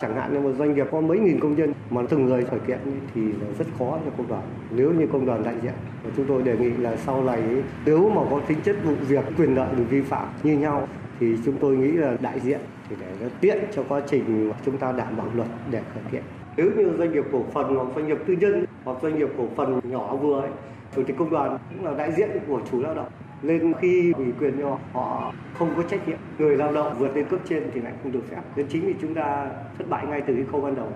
Chẳng 0.00 0.16
hạn 0.16 0.34
như 0.34 0.40
một 0.40 0.52
doanh 0.58 0.74
nghiệp 0.74 0.86
có 0.92 1.00
mấy 1.00 1.18
nghìn 1.18 1.40
công 1.40 1.56
nhân 1.56 1.72
mà 1.90 2.02
từng 2.10 2.24
người 2.24 2.44
khởi 2.44 2.60
kiện 2.66 2.78
thì 3.14 3.20
rất 3.58 3.64
khó 3.78 3.98
cho 4.04 4.10
công 4.16 4.28
đoàn. 4.28 4.42
Nếu 4.70 4.92
như 4.92 5.06
công 5.12 5.26
đoàn 5.26 5.44
đại 5.44 5.54
diện, 5.62 5.72
chúng 6.16 6.26
tôi 6.28 6.42
đề 6.42 6.56
nghị 6.56 6.70
là 6.70 6.96
sau 6.96 7.24
này 7.24 7.42
nếu 7.84 8.08
mà 8.08 8.22
có 8.30 8.40
tính 8.48 8.58
chất 8.64 8.76
vụ 8.84 8.94
việc 9.08 9.24
quyền 9.38 9.54
lợi 9.54 9.74
bị 9.74 9.84
vi 9.84 10.02
phạm 10.02 10.28
như 10.42 10.58
nhau 10.58 10.88
thì 11.20 11.26
chúng 11.44 11.58
tôi 11.60 11.76
nghĩ 11.76 11.92
là 11.92 12.16
đại 12.20 12.40
diện 12.40 12.60
thì 12.88 12.96
để 13.00 13.06
nó 13.20 13.26
tiện 13.40 13.58
cho 13.74 13.84
quá 13.88 14.02
trình 14.10 14.52
chúng 14.64 14.78
ta 14.78 14.92
đảm 14.92 15.16
bảo 15.16 15.28
luật 15.34 15.48
để 15.70 15.80
khởi 15.94 16.02
kiện. 16.12 16.22
Nếu 16.56 16.70
như 16.76 16.96
doanh 16.98 17.12
nghiệp 17.12 17.24
cổ 17.32 17.44
phần 17.52 17.76
hoặc 17.76 17.86
doanh 17.94 18.08
nghiệp 18.08 18.18
tư 18.26 18.34
nhân 18.40 18.64
hoặc 18.84 18.98
doanh 19.02 19.18
nghiệp 19.18 19.28
cổ 19.38 19.48
phần 19.56 19.80
nhỏ 19.84 20.16
vừa 20.16 20.40
ấy, 20.40 20.50
chủ 20.96 21.02
tịch 21.06 21.16
công 21.18 21.30
đoàn 21.30 21.58
cũng 21.70 21.84
là 21.84 21.94
đại 21.94 22.12
diện 22.12 22.28
của 22.48 22.60
chủ 22.70 22.82
lao 22.82 22.94
động. 22.94 23.08
Nên 23.42 23.72
khi 23.80 24.12
ủy 24.16 24.26
quyền 24.40 24.60
cho 24.60 24.78
họ 24.92 25.34
không 25.58 25.72
có 25.76 25.82
trách 25.90 26.08
nhiệm 26.08 26.18
người 26.38 26.56
lao 26.56 26.72
động 26.72 26.96
vượt 26.98 27.16
lên 27.16 27.26
cấp 27.30 27.40
trên 27.48 27.70
thì 27.74 27.80
lại 27.80 27.92
không 28.02 28.12
được 28.12 28.22
phép. 28.30 28.36
Nên 28.56 28.66
chính 28.70 28.86
vì 28.86 28.94
chúng 29.00 29.14
ta 29.14 29.50
thất 29.78 29.88
bại 29.88 30.06
ngay 30.06 30.22
từ 30.26 30.34
cái 30.34 30.44
khâu 30.52 30.60
ban 30.60 30.74
đầu. 30.74 30.92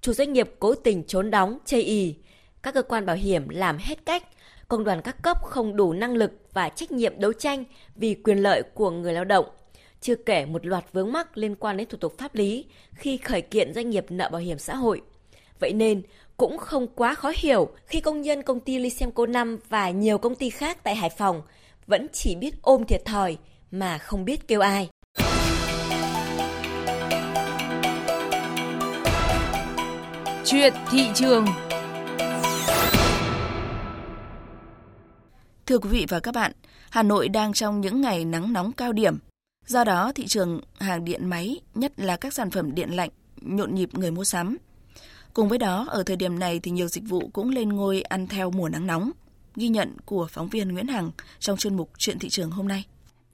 Chủ 0.00 0.12
doanh 0.12 0.32
nghiệp 0.32 0.50
cố 0.58 0.74
tình 0.74 1.04
trốn 1.04 1.30
đóng 1.30 1.58
chây 1.64 1.82
ý; 1.82 2.16
các 2.62 2.74
cơ 2.74 2.82
quan 2.82 3.06
bảo 3.06 3.16
hiểm 3.16 3.48
làm 3.48 3.76
hết 3.80 4.06
cách. 4.06 4.22
Công 4.68 4.84
đoàn 4.84 5.00
các 5.04 5.22
cấp 5.22 5.36
không 5.42 5.76
đủ 5.76 5.92
năng 5.92 6.14
lực 6.14 6.32
và 6.52 6.68
trách 6.68 6.92
nhiệm 6.92 7.20
đấu 7.20 7.32
tranh 7.32 7.64
vì 7.94 8.14
quyền 8.14 8.38
lợi 8.38 8.62
của 8.74 8.90
người 8.90 9.12
lao 9.12 9.24
động. 9.24 9.46
Chưa 10.00 10.14
kể 10.14 10.46
một 10.46 10.66
loạt 10.66 10.84
vướng 10.92 11.12
mắc 11.12 11.38
liên 11.38 11.54
quan 11.54 11.76
đến 11.76 11.88
thủ 11.88 11.98
tục 11.98 12.14
pháp 12.18 12.34
lý 12.34 12.64
khi 12.94 13.16
khởi 13.16 13.42
kiện 13.42 13.74
doanh 13.74 13.90
nghiệp 13.90 14.06
nợ 14.08 14.28
bảo 14.32 14.40
hiểm 14.40 14.58
xã 14.58 14.74
hội. 14.74 15.02
Vậy 15.60 15.72
nên, 15.72 16.02
cũng 16.42 16.58
không 16.58 16.86
quá 16.94 17.14
khó 17.14 17.32
hiểu 17.36 17.68
khi 17.86 18.00
công 18.00 18.20
nhân 18.20 18.42
công 18.42 18.60
ty 18.60 18.78
Lysemco 18.78 19.26
5 19.26 19.58
và 19.68 19.90
nhiều 19.90 20.18
công 20.18 20.34
ty 20.34 20.50
khác 20.50 20.84
tại 20.84 20.96
Hải 20.96 21.10
Phòng 21.10 21.42
vẫn 21.86 22.06
chỉ 22.12 22.36
biết 22.36 22.62
ôm 22.62 22.84
thiệt 22.84 23.04
thòi 23.04 23.36
mà 23.70 23.98
không 23.98 24.24
biết 24.24 24.48
kêu 24.48 24.60
ai. 24.60 24.88
Chuyện 30.44 30.74
thị 30.90 31.08
trường 31.14 31.46
Thưa 35.66 35.78
quý 35.78 35.88
vị 35.88 36.06
và 36.08 36.20
các 36.20 36.34
bạn, 36.34 36.52
Hà 36.90 37.02
Nội 37.02 37.28
đang 37.28 37.52
trong 37.52 37.80
những 37.80 38.00
ngày 38.00 38.24
nắng 38.24 38.52
nóng 38.52 38.72
cao 38.72 38.92
điểm. 38.92 39.18
Do 39.66 39.84
đó, 39.84 40.12
thị 40.14 40.26
trường 40.26 40.60
hàng 40.80 41.04
điện 41.04 41.26
máy, 41.26 41.60
nhất 41.74 41.92
là 41.96 42.16
các 42.16 42.34
sản 42.34 42.50
phẩm 42.50 42.74
điện 42.74 42.90
lạnh, 42.90 43.10
nhộn 43.36 43.74
nhịp 43.74 43.88
người 43.94 44.10
mua 44.10 44.24
sắm. 44.24 44.56
Cùng 45.34 45.48
với 45.48 45.58
đó, 45.58 45.86
ở 45.88 46.02
thời 46.02 46.16
điểm 46.16 46.38
này 46.38 46.60
thì 46.60 46.70
nhiều 46.70 46.88
dịch 46.88 47.04
vụ 47.08 47.30
cũng 47.32 47.48
lên 47.48 47.68
ngôi 47.68 48.02
ăn 48.02 48.26
theo 48.26 48.50
mùa 48.50 48.68
nắng 48.68 48.86
nóng. 48.86 49.10
Ghi 49.56 49.68
nhận 49.68 49.96
của 50.04 50.26
phóng 50.30 50.48
viên 50.48 50.68
Nguyễn 50.68 50.86
Hằng 50.86 51.10
trong 51.38 51.56
chuyên 51.56 51.76
mục 51.76 51.90
Chuyện 51.98 52.18
thị 52.18 52.28
trường 52.28 52.50
hôm 52.50 52.68
nay. 52.68 52.84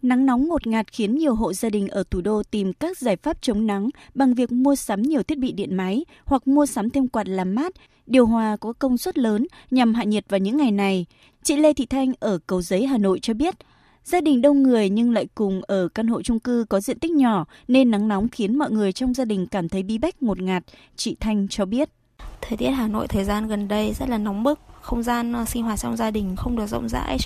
Nắng 0.03 0.27
nóng 0.27 0.49
ngột 0.49 0.67
ngạt 0.67 0.93
khiến 0.93 1.15
nhiều 1.15 1.35
hộ 1.35 1.53
gia 1.53 1.71
đình 1.71 1.89
ở 1.89 2.05
thủ 2.11 2.21
đô 2.21 2.43
tìm 2.43 2.73
các 2.73 2.99
giải 2.99 3.17
pháp 3.17 3.43
chống 3.43 3.67
nắng 3.67 3.89
bằng 4.15 4.35
việc 4.35 4.53
mua 4.53 4.77
sắm 4.77 5.03
nhiều 5.03 5.23
thiết 5.23 5.39
bị 5.39 5.53
điện 5.53 5.77
máy 5.77 6.05
hoặc 6.25 6.49
mua 6.49 6.67
sắm 6.67 6.91
thêm 6.91 7.09
quạt 7.09 7.29
làm 7.29 7.55
mát, 7.55 7.73
điều 8.07 8.27
hòa 8.27 8.57
có 8.57 8.73
công 8.73 8.99
suất 8.99 9.19
lớn 9.19 9.47
nhằm 9.71 9.95
hạ 9.95 10.05
nhiệt 10.05 10.25
vào 10.29 10.39
những 10.39 10.57
ngày 10.57 10.71
này. 10.71 11.07
Chị 11.43 11.57
Lê 11.57 11.73
Thị 11.73 11.87
Thanh 11.87 12.13
ở 12.21 12.39
Cầu 12.47 12.63
Giấy, 12.63 12.87
Hà 12.87 12.99
Nội 12.99 13.19
cho 13.23 13.35
biết, 13.35 13.55
gia 14.09 14.21
đình 14.21 14.43
đông 14.43 14.63
người 14.63 14.91
nhưng 14.91 15.13
lại 15.13 15.27
cùng 15.35 15.61
ở 15.67 15.89
căn 15.89 16.07
hộ 16.07 16.23
chung 16.23 16.41
cư 16.41 16.65
có 16.69 16.81
diện 16.81 16.99
tích 16.99 17.11
nhỏ 17.11 17.45
nên 17.69 17.91
nắng 17.91 18.09
nóng 18.09 18.29
khiến 18.29 18.59
mọi 18.59 18.71
người 18.71 18.93
trong 18.93 19.15
gia 19.15 19.25
đình 19.25 19.47
cảm 19.47 19.69
thấy 19.69 19.83
bí 19.83 19.99
bách 19.99 20.23
ngột 20.23 20.41
ngạt, 20.41 20.65
chị 20.97 21.17
Thanh 21.21 21.49
cho 21.49 21.65
biết. 21.65 21.89
Thời 22.41 22.57
tiết 22.57 22.71
Hà 22.71 22.89
Nội 22.89 23.09
thời 23.09 23.25
gian 23.25 23.49
gần 23.49 23.69
đây 23.69 23.93
rất 23.99 24.09
là 24.09 24.19
nóng 24.19 24.43
bức, 24.43 24.61
không 24.81 25.03
gian 25.03 25.33
ờ, 25.33 25.45
sinh 25.45 25.63
hoạt 25.63 25.79
trong 25.79 25.97
gia 25.97 26.11
đình 26.11 26.37
không 26.37 26.57
được 26.57 26.67
rộng 26.67 26.89
rãi. 26.89 27.19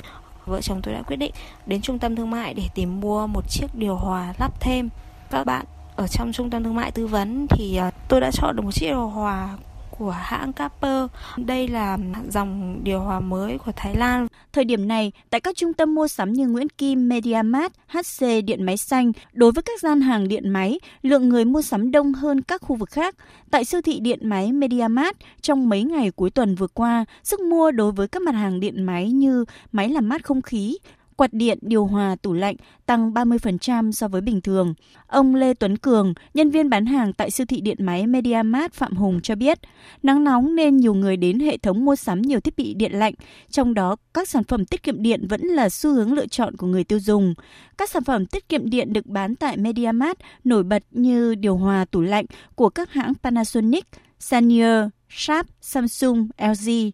Vợ 0.46 0.60
chồng 0.60 0.80
tôi 0.82 0.94
đã 0.94 1.02
quyết 1.02 1.16
định 1.16 1.32
đến 1.66 1.80
trung 1.80 1.98
tâm 1.98 2.16
thương 2.16 2.30
mại 2.30 2.54
để 2.54 2.62
tìm 2.74 3.00
mua 3.00 3.26
một 3.26 3.50
chiếc 3.50 3.66
điều 3.74 3.96
hòa 3.96 4.34
lắp 4.38 4.60
thêm. 4.60 4.88
Các 5.30 5.44
bạn 5.44 5.66
ở 5.96 6.06
trong 6.06 6.32
trung 6.32 6.50
tâm 6.50 6.64
thương 6.64 6.74
mại 6.74 6.90
tư 6.90 7.06
vấn 7.06 7.46
thì 7.50 7.76
ờ, 7.76 7.90
tôi 8.08 8.20
đã 8.20 8.30
chọn 8.30 8.56
được 8.56 8.62
một 8.62 8.72
chiếc 8.74 8.86
điều 8.86 9.08
hòa 9.08 9.56
của 9.98 10.10
hãng 10.10 10.52
Capper. 10.52 11.06
Đây 11.36 11.68
là 11.68 11.98
dòng 12.28 12.80
điều 12.84 13.00
hòa 13.00 13.20
mới 13.20 13.58
của 13.58 13.72
Thái 13.76 13.96
Lan. 13.96 14.26
Thời 14.52 14.64
điểm 14.64 14.88
này, 14.88 15.12
tại 15.30 15.40
các 15.40 15.56
trung 15.56 15.72
tâm 15.72 15.94
mua 15.94 16.08
sắm 16.08 16.32
như 16.32 16.48
Nguyễn 16.48 16.68
Kim, 16.68 17.08
MediaMart, 17.08 17.72
HC 17.88 18.26
Điện 18.44 18.62
Máy 18.64 18.76
Xanh, 18.76 19.12
đối 19.32 19.52
với 19.52 19.62
các 19.62 19.80
gian 19.80 20.00
hàng 20.00 20.28
điện 20.28 20.48
máy, 20.48 20.80
lượng 21.02 21.28
người 21.28 21.44
mua 21.44 21.62
sắm 21.62 21.90
đông 21.90 22.12
hơn 22.12 22.40
các 22.42 22.62
khu 22.62 22.76
vực 22.76 22.90
khác. 22.90 23.16
Tại 23.50 23.64
siêu 23.64 23.80
thị 23.82 24.00
điện 24.00 24.28
máy 24.28 24.52
MediaMart, 24.52 25.16
trong 25.40 25.68
mấy 25.68 25.82
ngày 25.82 26.10
cuối 26.10 26.30
tuần 26.30 26.54
vừa 26.54 26.66
qua, 26.66 27.04
sức 27.22 27.40
mua 27.40 27.70
đối 27.70 27.92
với 27.92 28.08
các 28.08 28.22
mặt 28.22 28.34
hàng 28.34 28.60
điện 28.60 28.82
máy 28.82 29.10
như 29.10 29.44
máy 29.72 29.88
làm 29.88 30.08
mát 30.08 30.24
không 30.24 30.42
khí, 30.42 30.78
quạt 31.22 31.32
điện, 31.32 31.58
điều 31.62 31.86
hòa, 31.86 32.16
tủ 32.22 32.32
lạnh 32.32 32.56
tăng 32.86 33.12
30% 33.12 33.92
so 33.92 34.08
với 34.08 34.20
bình 34.20 34.40
thường. 34.40 34.74
Ông 35.06 35.34
Lê 35.34 35.54
Tuấn 35.54 35.78
Cường, 35.78 36.14
nhân 36.34 36.50
viên 36.50 36.70
bán 36.70 36.86
hàng 36.86 37.12
tại 37.12 37.30
siêu 37.30 37.46
thị 37.46 37.60
điện 37.60 37.76
máy 37.80 38.06
MediaMart 38.06 38.72
Phạm 38.72 38.96
Hùng 38.96 39.20
cho 39.20 39.34
biết, 39.34 39.58
nắng 40.02 40.24
nóng 40.24 40.54
nên 40.56 40.76
nhiều 40.76 40.94
người 40.94 41.16
đến 41.16 41.40
hệ 41.40 41.58
thống 41.58 41.84
mua 41.84 41.96
sắm 41.96 42.22
nhiều 42.22 42.40
thiết 42.40 42.56
bị 42.56 42.74
điện 42.74 42.92
lạnh, 42.92 43.14
trong 43.50 43.74
đó 43.74 43.96
các 44.14 44.28
sản 44.28 44.44
phẩm 44.44 44.64
tiết 44.64 44.82
kiệm 44.82 45.02
điện 45.02 45.26
vẫn 45.28 45.40
là 45.40 45.68
xu 45.68 45.94
hướng 45.94 46.12
lựa 46.12 46.26
chọn 46.26 46.56
của 46.56 46.66
người 46.66 46.84
tiêu 46.84 47.00
dùng. 47.00 47.34
Các 47.78 47.90
sản 47.90 48.04
phẩm 48.04 48.26
tiết 48.26 48.48
kiệm 48.48 48.70
điện 48.70 48.92
được 48.92 49.06
bán 49.06 49.34
tại 49.34 49.56
MediaMart 49.56 50.18
nổi 50.44 50.62
bật 50.62 50.82
như 50.90 51.34
điều 51.34 51.56
hòa, 51.56 51.84
tủ 51.84 52.00
lạnh 52.00 52.24
của 52.54 52.68
các 52.68 52.92
hãng 52.92 53.12
Panasonic, 53.22 53.84
Sanyo, 54.18 54.88
Sharp, 55.08 55.46
Samsung, 55.60 56.28
LG. 56.38 56.90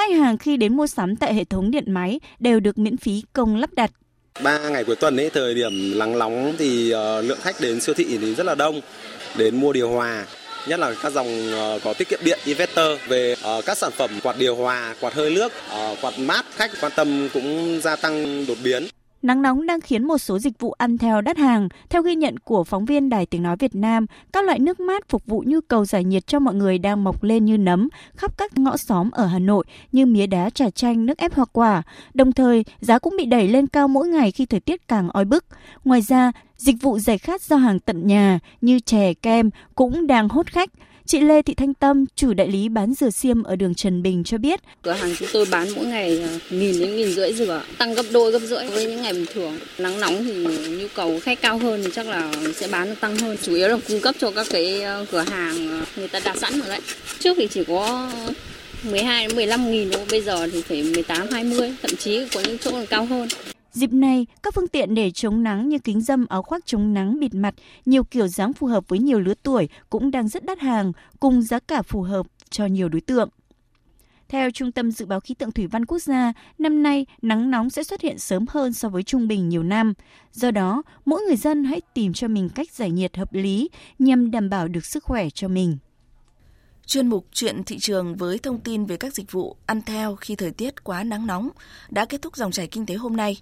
Khách 0.00 0.16
hàng 0.16 0.38
khi 0.38 0.56
đến 0.56 0.76
mua 0.76 0.86
sắm 0.86 1.16
tại 1.16 1.34
hệ 1.34 1.44
thống 1.44 1.70
điện 1.70 1.92
máy 1.92 2.20
đều 2.38 2.60
được 2.60 2.78
miễn 2.78 2.96
phí 2.96 3.22
công 3.32 3.56
lắp 3.56 3.72
đặt. 3.72 3.90
Ba 4.42 4.68
ngày 4.68 4.84
cuối 4.84 4.96
tuần 4.96 5.16
ấy, 5.16 5.30
thời 5.30 5.54
điểm 5.54 5.98
nắng 5.98 6.18
nóng 6.18 6.54
thì 6.58 6.94
uh, 6.94 7.24
lượng 7.24 7.38
khách 7.42 7.60
đến 7.60 7.80
siêu 7.80 7.94
thị 7.94 8.18
thì 8.20 8.34
rất 8.34 8.46
là 8.46 8.54
đông, 8.54 8.80
đến 9.36 9.56
mua 9.56 9.72
điều 9.72 9.90
hòa, 9.90 10.26
nhất 10.68 10.80
là 10.80 10.94
các 11.02 11.12
dòng 11.12 11.52
ờ, 11.52 11.78
có 11.84 11.94
tiết 11.94 12.08
kiệm 12.08 12.20
điện 12.24 12.38
inverter 12.44 12.98
về 13.08 13.34
ờ, 13.42 13.62
các 13.66 13.78
sản 13.78 13.90
phẩm 13.96 14.10
quạt 14.22 14.38
điều 14.38 14.56
hòa, 14.56 14.94
quạt 15.00 15.14
hơi 15.14 15.34
nước, 15.34 15.52
quạt 16.02 16.18
mát 16.18 16.44
khách 16.56 16.70
quan 16.80 16.92
tâm 16.96 17.28
cũng 17.34 17.80
gia 17.82 17.96
tăng 17.96 18.46
đột 18.46 18.58
biến. 18.64 18.86
Nắng 19.22 19.42
nóng 19.42 19.66
đang 19.66 19.80
khiến 19.80 20.04
một 20.04 20.18
số 20.18 20.38
dịch 20.38 20.58
vụ 20.58 20.72
ăn 20.72 20.98
theo 20.98 21.20
đắt 21.20 21.38
hàng. 21.38 21.68
Theo 21.88 22.02
ghi 22.02 22.14
nhận 22.14 22.38
của 22.38 22.64
phóng 22.64 22.84
viên 22.84 23.08
Đài 23.08 23.26
Tiếng 23.26 23.42
Nói 23.42 23.56
Việt 23.58 23.74
Nam, 23.74 24.06
các 24.32 24.44
loại 24.44 24.58
nước 24.58 24.80
mát 24.80 25.08
phục 25.08 25.26
vụ 25.26 25.44
nhu 25.46 25.60
cầu 25.68 25.84
giải 25.84 26.04
nhiệt 26.04 26.26
cho 26.26 26.38
mọi 26.38 26.54
người 26.54 26.78
đang 26.78 27.04
mọc 27.04 27.22
lên 27.22 27.44
như 27.44 27.58
nấm 27.58 27.88
khắp 28.16 28.38
các 28.38 28.58
ngõ 28.58 28.76
xóm 28.76 29.10
ở 29.10 29.26
Hà 29.26 29.38
Nội 29.38 29.64
như 29.92 30.06
mía 30.06 30.26
đá, 30.26 30.50
trà 30.50 30.70
chanh, 30.70 31.06
nước 31.06 31.18
ép 31.18 31.34
hoa 31.34 31.44
quả. 31.52 31.82
Đồng 32.14 32.32
thời, 32.32 32.64
giá 32.80 32.98
cũng 32.98 33.14
bị 33.18 33.24
đẩy 33.24 33.48
lên 33.48 33.66
cao 33.66 33.88
mỗi 33.88 34.08
ngày 34.08 34.30
khi 34.30 34.46
thời 34.46 34.60
tiết 34.60 34.88
càng 34.88 35.08
oi 35.08 35.24
bức. 35.24 35.44
Ngoài 35.84 36.00
ra, 36.00 36.32
dịch 36.56 36.76
vụ 36.82 36.98
giải 36.98 37.18
khát 37.18 37.42
giao 37.42 37.58
hàng 37.58 37.80
tận 37.80 38.06
nhà 38.06 38.38
như 38.60 38.80
chè, 38.80 39.14
kem 39.14 39.50
cũng 39.74 40.06
đang 40.06 40.28
hốt 40.28 40.46
khách. 40.46 40.70
Chị 41.10 41.20
Lê 41.20 41.42
Thị 41.42 41.54
Thanh 41.54 41.74
Tâm, 41.74 42.04
chủ 42.16 42.34
đại 42.34 42.48
lý 42.48 42.68
bán 42.68 42.94
dừa 42.94 43.10
xiêm 43.10 43.42
ở 43.42 43.56
đường 43.56 43.74
Trần 43.74 44.02
Bình 44.02 44.24
cho 44.24 44.38
biết. 44.38 44.60
Cửa 44.82 44.92
hàng 44.92 45.14
chúng 45.18 45.28
tôi 45.32 45.46
bán 45.50 45.68
mỗi 45.76 45.86
ngày 45.86 46.22
à, 46.22 46.38
nghìn 46.50 46.80
đến 46.80 46.96
nghìn 46.96 47.12
rưỡi 47.12 47.32
dừa, 47.32 47.62
tăng 47.78 47.94
gấp 47.94 48.02
đôi 48.12 48.32
gấp 48.32 48.38
rưỡi 48.38 48.66
với 48.66 48.86
những 48.86 49.02
ngày 49.02 49.12
bình 49.12 49.26
thường. 49.34 49.58
Nắng 49.78 50.00
nóng 50.00 50.24
thì 50.24 50.44
nhu 50.68 50.86
cầu 50.94 51.20
khách 51.22 51.40
cao 51.40 51.58
hơn 51.58 51.80
thì 51.84 51.90
chắc 51.94 52.06
là 52.06 52.32
sẽ 52.54 52.68
bán 52.68 52.96
tăng 52.96 53.16
hơn. 53.16 53.36
Chủ 53.42 53.54
yếu 53.54 53.68
là 53.68 53.76
cung 53.88 54.00
cấp 54.00 54.14
cho 54.18 54.30
các 54.30 54.46
cái 54.50 54.82
à, 54.82 55.04
cửa 55.10 55.24
hàng 55.28 55.70
à, 55.70 55.84
người 55.96 56.08
ta 56.08 56.20
đặt 56.24 56.36
sẵn 56.38 56.60
rồi 56.60 56.68
đấy. 56.68 56.80
Trước 57.18 57.34
thì 57.36 57.48
chỉ 57.50 57.64
có 57.64 58.10
12 58.82 59.26
đến 59.26 59.36
15 59.36 59.70
nghìn 59.70 59.90
thôi, 59.90 60.04
bây 60.10 60.20
giờ 60.20 60.48
thì 60.52 60.62
phải 60.62 60.82
18, 60.82 61.26
20, 61.32 61.74
thậm 61.82 61.96
chí 61.96 62.28
có 62.34 62.40
những 62.40 62.58
chỗ 62.58 62.70
còn 62.70 62.86
cao 62.86 63.04
hơn. 63.04 63.28
Dịp 63.72 63.92
này, 63.92 64.26
các 64.42 64.54
phương 64.54 64.68
tiện 64.68 64.94
để 64.94 65.10
chống 65.10 65.42
nắng 65.42 65.68
như 65.68 65.78
kính 65.78 66.00
dâm, 66.00 66.26
áo 66.26 66.42
khoác 66.42 66.66
chống 66.66 66.94
nắng, 66.94 67.20
bịt 67.20 67.34
mặt, 67.34 67.54
nhiều 67.86 68.04
kiểu 68.04 68.28
dáng 68.28 68.52
phù 68.52 68.66
hợp 68.66 68.88
với 68.88 68.98
nhiều 68.98 69.20
lứa 69.20 69.34
tuổi 69.42 69.68
cũng 69.90 70.10
đang 70.10 70.28
rất 70.28 70.44
đắt 70.44 70.58
hàng, 70.58 70.92
cùng 71.20 71.42
giá 71.42 71.58
cả 71.58 71.82
phù 71.82 72.02
hợp 72.02 72.26
cho 72.50 72.66
nhiều 72.66 72.88
đối 72.88 73.00
tượng. 73.00 73.28
Theo 74.28 74.50
Trung 74.50 74.72
tâm 74.72 74.90
Dự 74.90 75.06
báo 75.06 75.20
Khí 75.20 75.34
tượng 75.34 75.52
Thủy 75.52 75.66
văn 75.66 75.86
Quốc 75.86 75.98
gia, 75.98 76.32
năm 76.58 76.82
nay 76.82 77.06
nắng 77.22 77.50
nóng 77.50 77.70
sẽ 77.70 77.84
xuất 77.84 78.00
hiện 78.00 78.18
sớm 78.18 78.44
hơn 78.48 78.72
so 78.72 78.88
với 78.88 79.02
trung 79.02 79.28
bình 79.28 79.48
nhiều 79.48 79.62
năm. 79.62 79.94
Do 80.32 80.50
đó, 80.50 80.82
mỗi 81.04 81.22
người 81.22 81.36
dân 81.36 81.64
hãy 81.64 81.80
tìm 81.94 82.12
cho 82.12 82.28
mình 82.28 82.48
cách 82.48 82.70
giải 82.70 82.90
nhiệt 82.90 83.16
hợp 83.16 83.34
lý 83.34 83.68
nhằm 83.98 84.30
đảm 84.30 84.50
bảo 84.50 84.68
được 84.68 84.86
sức 84.86 85.04
khỏe 85.04 85.28
cho 85.34 85.48
mình. 85.48 85.76
Chuyên 86.86 87.08
mục 87.08 87.26
Chuyện 87.32 87.64
thị 87.64 87.78
trường 87.78 88.16
với 88.16 88.38
thông 88.38 88.60
tin 88.60 88.84
về 88.84 88.96
các 88.96 89.14
dịch 89.14 89.32
vụ 89.32 89.56
ăn 89.66 89.82
theo 89.82 90.16
khi 90.16 90.36
thời 90.36 90.50
tiết 90.50 90.84
quá 90.84 91.04
nắng 91.04 91.26
nóng 91.26 91.48
đã 91.90 92.04
kết 92.04 92.22
thúc 92.22 92.36
dòng 92.36 92.52
chảy 92.52 92.66
kinh 92.66 92.86
tế 92.86 92.94
hôm 92.94 93.16
nay. 93.16 93.36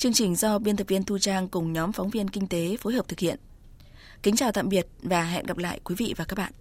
Chương 0.00 0.12
trình 0.12 0.36
do 0.36 0.58
biên 0.58 0.76
tập 0.76 0.88
viên 0.88 1.02
Thu 1.02 1.18
Trang 1.18 1.48
cùng 1.48 1.72
nhóm 1.72 1.92
phóng 1.92 2.10
viên 2.10 2.28
kinh 2.28 2.46
tế 2.46 2.76
phối 2.80 2.92
hợp 2.92 3.08
thực 3.08 3.18
hiện. 3.18 3.36
Kính 4.22 4.36
chào 4.36 4.52
tạm 4.52 4.68
biệt 4.68 4.86
và 5.02 5.24
hẹn 5.24 5.46
gặp 5.46 5.58
lại 5.58 5.80
quý 5.84 5.94
vị 5.98 6.14
và 6.16 6.24
các 6.24 6.38
bạn. 6.38 6.52